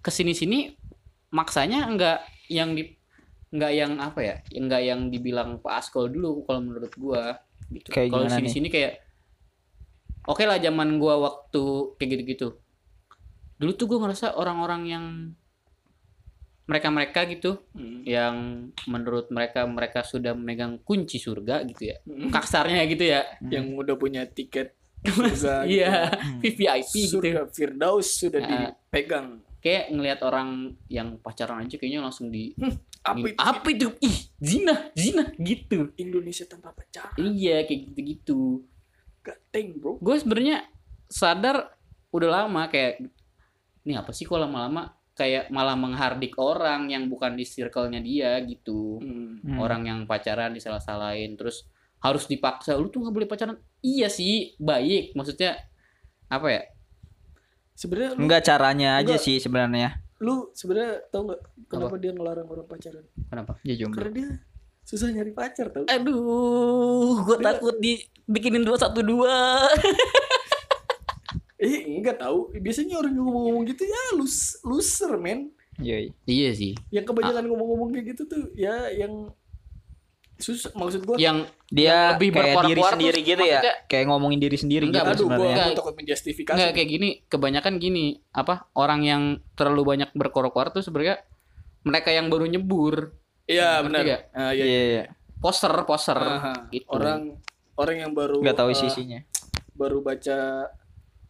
[0.00, 0.72] ke sini sini
[1.32, 2.96] maksanya enggak yang di
[3.52, 7.40] enggak yang apa ya enggak yang dibilang Pak Askol dulu kalau menurut gua
[7.72, 7.88] gitu.
[7.92, 9.00] Kalau sini sini kayak
[10.28, 12.48] oke lah zaman gua waktu kayak gitu gitu
[13.58, 15.04] dulu tuh gua ngerasa orang-orang yang
[16.68, 18.04] mereka-mereka gitu Hmm.
[18.04, 18.36] yang
[18.84, 22.28] menurut mereka mereka sudah memegang kunci surga gitu ya Hmm.
[22.28, 24.76] kasarnya gitu ya Yang udah punya tiket
[25.08, 25.72] surga gitu.
[25.74, 28.48] iya VVIP gitu surga Firdaus sudah Ah.
[28.76, 29.40] dipegang.
[29.58, 30.48] kayak ngelihat orang
[30.86, 32.54] yang pacaran aja kayaknya langsung di
[33.00, 33.38] Apa Gini, itu?
[33.40, 37.16] apa itu ih zina zina gitu Indonesia tanpa pacaran.
[37.16, 38.40] iya kayak gitu gitu
[39.20, 39.96] Gateng bro.
[39.96, 40.62] gue sebenarnya
[41.06, 41.72] sadar
[42.08, 43.02] udah lama kayak
[43.82, 48.96] ini apa sih kok lama-lama kayak malah menghardik orang yang bukan di circle-nya dia gitu
[48.98, 49.42] Hmm.
[49.42, 49.58] Hmm.
[49.58, 51.66] orang yang pacaran disalah-salahin terus
[51.98, 55.58] harus dipaksa lu tuh nggak boleh pacaran iya sih baik maksudnya
[56.26, 56.62] apa ya
[57.74, 59.22] Sebenarnya lu, enggak caranya aja Enggak.
[59.22, 60.02] sih sebenarnya.
[60.18, 63.04] lu sebenarnya tau nggak kenapa dia ngelarang orang pacaran?
[63.24, 63.96] kenapa Ya jomblo.
[63.96, 64.28] Karena dia
[64.82, 65.86] susah nyari pacar tau.
[65.86, 69.62] aduh gue Dia- takut dibikinin dua satu dua
[71.58, 72.54] Eh enggak tahu.
[72.54, 75.50] Biasanya orang yang ngomong-ngomong gitu ya lus loser men.
[75.78, 76.10] Yoi.
[76.24, 79.30] iya sih Yang kebanyakan ngomong-ngomong kayak gitu tuh ya yang
[80.34, 83.58] susah maksud gua yang Dia lebih kayak diri sendiri gitu ya.
[83.58, 85.38] maksudnya- Kayak ngomongin diri sendiri Enggak, gitu aduh sebenarnya.
[85.38, 85.76] gua Enggak.
[85.76, 86.56] takut menjustifikasi.
[86.56, 91.22] nggak kayak gini kebanyakan gini apa orang yang terlalu banyak berkuar-kuar tuh sebenarnya
[91.80, 94.02] mereka yang baru nyebur Iya benar.
[94.02, 94.22] nggak?
[94.32, 94.82] Ah, Iya, iya.
[94.84, 95.04] iya.
[95.38, 96.66] poser poser Aha.
[96.68, 97.38] gitu Orang
[97.74, 99.22] orang yang baru Enggak tahu eh, isi isinya.
[99.72, 100.66] baru baca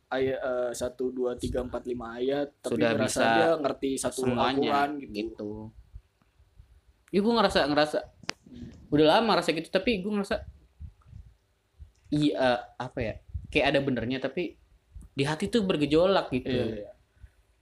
[0.08, 4.20] ayat eh, satu dua tiga empat lima ayat tapi Sudah ngerasa bisa dia ngerti satu
[4.24, 5.12] semuanya gitu.
[5.12, 5.52] gitu.
[7.12, 7.98] Ya gue ngerasa ngerasa
[8.88, 10.48] udah lama rasa gitu tapi gue ngerasa
[12.08, 13.14] iya apa ya
[13.52, 14.56] kayak ada benernya tapi
[15.12, 16.48] di hati tuh bergejolak gitu.
[16.48, 16.90] Iya, iya.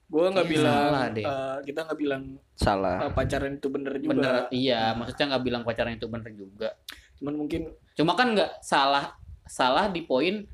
[0.06, 1.24] Gua nggak bilang salah deh.
[1.26, 2.22] eh, kita nggak bilang
[2.54, 2.96] Salah.
[3.02, 4.12] eh, pacaran itu bener juga.
[4.14, 6.68] Bener, iya maksudnya nggak bilang pacaran itu bener juga.
[7.18, 9.18] Cuman mungkin Cuma kan nggak salah
[9.48, 10.46] salah di poin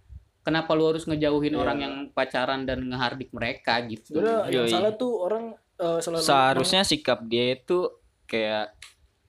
[0.42, 1.60] kenapa lu harus ngejauhin Iya.
[1.60, 4.18] orang yang pacaran dan ngehardik mereka gitu.
[4.18, 4.70] sebenarnya yang Yoi.
[4.70, 7.90] salah tuh orang eh, selalu Seharusnya sikap dia itu
[8.24, 8.74] kayak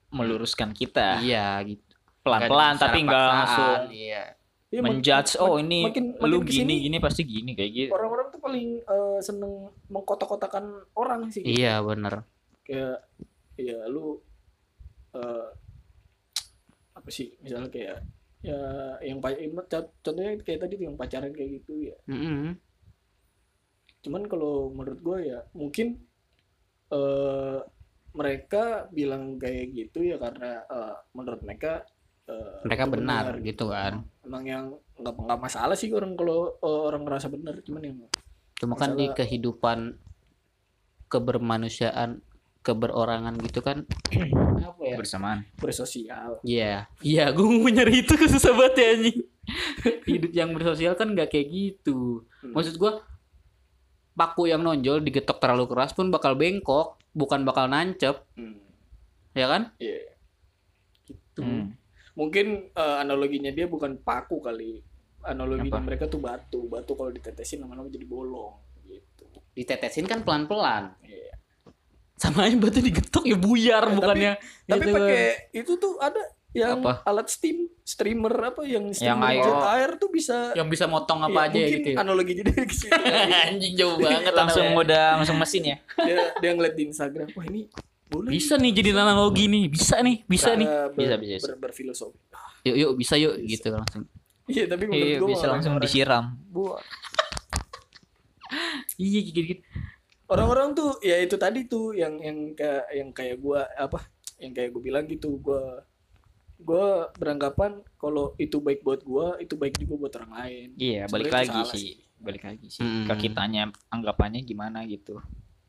[0.09, 1.17] meluruskan kita.
[1.19, 1.81] Iya gitu.
[2.21, 4.23] Pelan-pelan tapi enggak paksaan, langsung Iya.
[4.69, 7.91] Iya, menjudge oh ini makin- lu makin gini ke sini, gini pasti gini kayak gitu.
[7.93, 9.53] orang-orang tuh paling eh, seneng
[9.87, 12.25] mengkotak-kotakan orang sih Iya bener.
[12.63, 13.05] kayak
[13.53, 14.17] ya lu
[15.13, 15.45] eh
[16.91, 18.01] apa sih misalnya kayak
[18.43, 18.59] ya
[18.99, 19.23] yang
[19.97, 22.59] contohnya kayak tadi tuh yang pacaran kayak gitu ya Mm-mm.
[24.03, 25.95] cuman kalau menurut gue ya mungkin
[26.89, 27.59] eh
[28.13, 31.87] mereka bilang kayak gitu ya karena eh, menurut mereka
[32.27, 33.93] eh, Mereka itu benar gitu kan.
[34.21, 37.97] emang yang nggak nggak masalah sih orang kalau eh, orang ngerasa benar cuman yang
[38.53, 39.79] Cuma kan di Masalah- kehidupan
[41.09, 42.21] kebermanusiaan,
[42.63, 43.83] keberorangan gitu kan
[44.71, 44.95] apa ya?
[44.95, 45.43] Bersamaan.
[45.59, 49.17] bersosial Iya, iya, gue mau nyari itu susah banget ya anjing.
[50.09, 52.23] Hidup yang bersosial kan nggak kayak gitu.
[52.39, 52.55] Hmm.
[52.55, 52.91] Maksud gue,
[54.13, 58.63] paku yang nonjol digetok terlalu keras pun bakal bengkok, bukan bakal nancep, Hmm,
[59.35, 59.75] ya kan?
[59.77, 60.15] iya
[61.03, 61.73] gitu Hmm.
[62.13, 64.79] mungkin eh, analoginya dia bukan paku kali
[65.25, 65.83] analoginya Apa?
[65.83, 68.53] mereka tuh batu batu kalau ditetesin lama-lama jadi bolong
[68.85, 70.93] gitu Ditetesin kan pelan-pelan.
[71.01, 71.33] Iya.
[72.15, 74.33] Sama aja batu digetok ya buyar, Eh, bukannya.
[74.63, 74.93] tapi itu.
[74.93, 77.01] pakai itu tuh ada yang Apa?
[77.03, 79.41] alat steam streamer apa yang streamer air.
[79.41, 81.89] jet air tuh bisa Yang bisa motong ya, apa aja mungkin gitu.
[81.89, 81.95] ya.
[81.97, 82.93] analogi jadi situ
[83.49, 87.65] Anjing jauh banget langsung udah langsung mesin ya dia dia ngeliat di Instagram wah ini
[88.05, 90.67] boleh Bisa nih jadi analogi nih, bisa nih, bisa nih.
[90.67, 91.45] Cara ber- Bisa, bisa, bisa.
[91.49, 92.17] ber- berfilosofi
[92.63, 94.05] Yuk yuk bisa yuk gitu langsung.
[94.45, 96.25] iya tapi menurut iya gua bisa langsung disiram
[98.95, 99.61] Iya gitu gitu.
[100.25, 103.99] Orang-orang tuh ya itu tadi tuh yang yang kayak yang kayak gua apa
[104.37, 105.83] yang kayak gue bilang gitu gua
[106.57, 111.27] gua beranggapan kalau itu baik buat gua itu baik juga buat orang lain iya balik
[111.27, 113.05] Sebenarnya itu lagi salah sih balik lagi sih Hmm.
[113.05, 115.19] ke kitanya anggapannya gimana gitu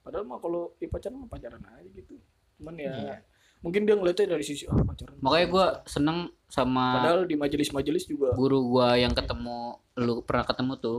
[0.01, 2.15] padahal mah kalau ya pacaran mah pacaran aja gitu
[2.55, 3.17] cuman ya Iya.
[3.59, 8.31] mungkin dia ngeliatnya dari sisi ah pacaran Makanya gua seneng sama padahal di majelis-majelis juga
[8.33, 10.99] guru gua yang ketemu lu pernah ketemu tuh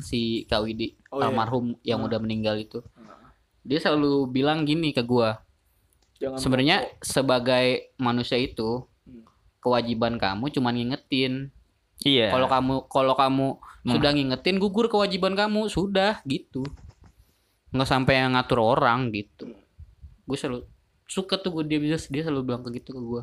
[0.00, 1.28] si Kak Widi Oh, iya.
[1.28, 2.08] almarhum yang Hmm.
[2.08, 2.80] udah meninggal itu.
[3.64, 5.40] Dia selalu bilang gini ke gua,
[6.20, 9.24] jangan sebenarnya sebagai manusia itu Hmm.
[9.58, 11.48] kewajiban kamu cuma ngingetin.
[12.00, 13.46] iya Kalau kamu kalau kamu
[13.84, 13.90] Hmm.
[13.90, 16.64] sudah ngingetin gugur kewajiban kamu, sudah gitu.
[17.68, 19.48] Nggak sampai yang ngatur orang gitu.
[20.24, 20.64] Gue selalu
[21.04, 23.22] suka tuh gue dia bisa dia selalu bilang ke gitu ke gue.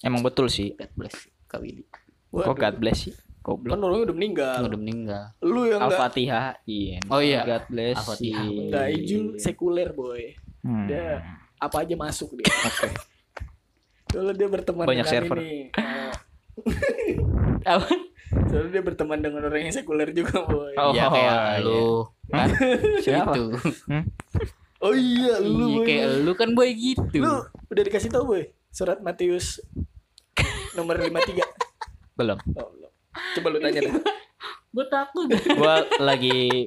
[0.00, 1.16] emang betul sih God bless
[1.48, 1.84] Kak Willy.
[2.28, 3.14] Waduh, kok God bless sih
[3.44, 5.22] goblok kan orangnya udah meninggal Udah meninggal.
[5.38, 7.40] lu yang enggak Al-Fatihah iya Oh iya.
[7.44, 8.42] God bless Al-Fatihah.
[8.42, 8.60] iya.
[8.62, 10.22] enggak hijau sekuler boy
[10.60, 10.88] Hmm.
[10.88, 11.20] dia
[11.54, 12.48] apa aja masuk dia
[14.06, 15.38] kalau dia berteman Banyak dengan server.
[15.38, 16.12] ini eh,
[17.66, 17.84] Apa?
[18.46, 21.60] soalnya dia berteman dengan orang yang sekuler juga boy Oh, ya kayak iya.
[21.60, 22.48] lu kan
[22.98, 23.32] Siapa?
[23.32, 23.44] gitu.
[24.80, 27.04] oh iya lu Iya kayak lu kan boy gitu.
[27.14, 29.60] lu udah dikasih tahu boy surat Matius
[30.72, 31.44] nomor 53
[32.14, 32.92] belum oh, belum.
[33.34, 33.94] Coba lu tanya deh
[34.74, 35.30] Gue takut.
[35.54, 36.66] gua lagi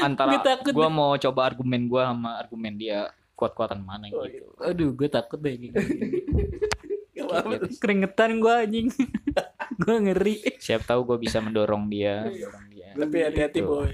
[0.00, 4.92] antara takut gua mau coba argumen gua sama argumen dia kuat-kuatan mana Oh, gitu Aduh,
[4.92, 5.56] gue takut deh
[7.18, 7.66] apa-apa.
[7.74, 8.88] Keringetan gue anjing.
[9.82, 10.36] gue ngeri.
[10.58, 13.68] siap tahu gua bisa mendorong dia mendorong dia tapi hati-hati Gitu.
[13.68, 13.92] boy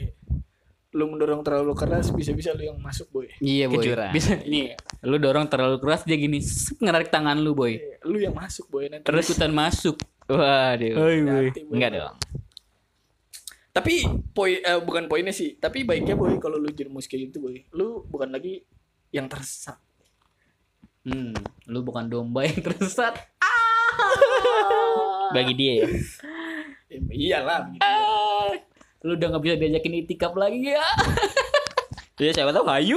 [0.94, 3.82] lu mendorong terlalu keras bisa-bisa lu yang masuk boy Iya boy.
[3.82, 4.14] Kejuran.
[4.14, 4.78] Bisa nih.
[5.02, 7.74] Lu dorong terlalu keras dia gini sep, ngerarik tangan lu boy.
[8.02, 9.98] lu yang masuk boy nanti Terus ikutan masuk.
[10.26, 11.50] Waduh boy.
[11.70, 12.16] enggak dong
[13.74, 17.58] tapi poin eh, bukan poinnya sih tapi baiknya boy kalau lu jerumus kayak gitu boy
[17.72, 18.62] lu bukan lagi
[19.10, 19.78] yang tersesat
[21.04, 21.36] Hmm,
[21.68, 23.12] lu bukan domba yang tersesat.
[25.36, 25.88] bagi dia ya
[26.88, 27.84] Ya, iyalah begitu.
[29.04, 30.80] Lu udah gak bisa diajakin itikaf lagi ya.
[32.16, 32.96] dia siapa tahu hayu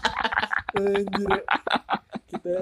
[0.80, 1.44] Anjir.
[2.40, 2.52] Kita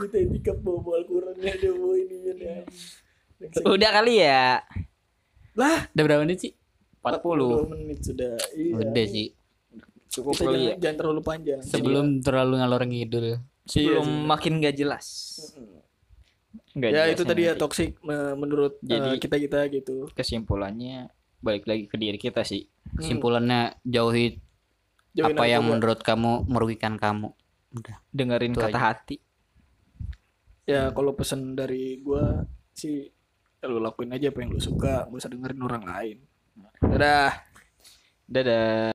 [0.00, 2.56] kita itikaf bawa bawa Al-Quran ya ada bawa ini ya.
[3.62, 4.42] Udah kali ya?
[5.54, 5.78] Lah?
[5.92, 6.52] Udah berapa menit sih?
[7.04, 8.72] 40 menit sudah iya.
[8.74, 9.28] Udah sih.
[10.08, 10.74] cukup kita kali jangan, ya.
[10.80, 11.60] jangan terlalu panjang.
[11.60, 13.26] Sebelum terlalu ngalor ngidul.
[13.64, 15.06] sebelum Iya, makin gak jelas.
[16.72, 17.52] Nggak ya jelas itu tadi ya
[18.00, 20.06] me- menurut Jadi- kita kita gitu.
[20.10, 24.40] kesimpulannya balik lagi ke diri kita sih Kesimpulannya jauhi
[25.12, 25.72] Jauhin apa yang narkoba.
[25.76, 27.30] menurut kamu merugikan kamu.
[27.74, 27.96] Udah.
[28.10, 28.80] dengerin Itu kata aja.
[28.92, 29.16] hati.
[30.64, 33.04] Ya kalau pesan dari gua sih
[33.60, 35.08] ya lu lakuin aja apa yang lu suka.
[35.08, 36.18] Gak usah dengerin orang lain.
[36.80, 37.32] Dadah.
[38.24, 38.90] Dadah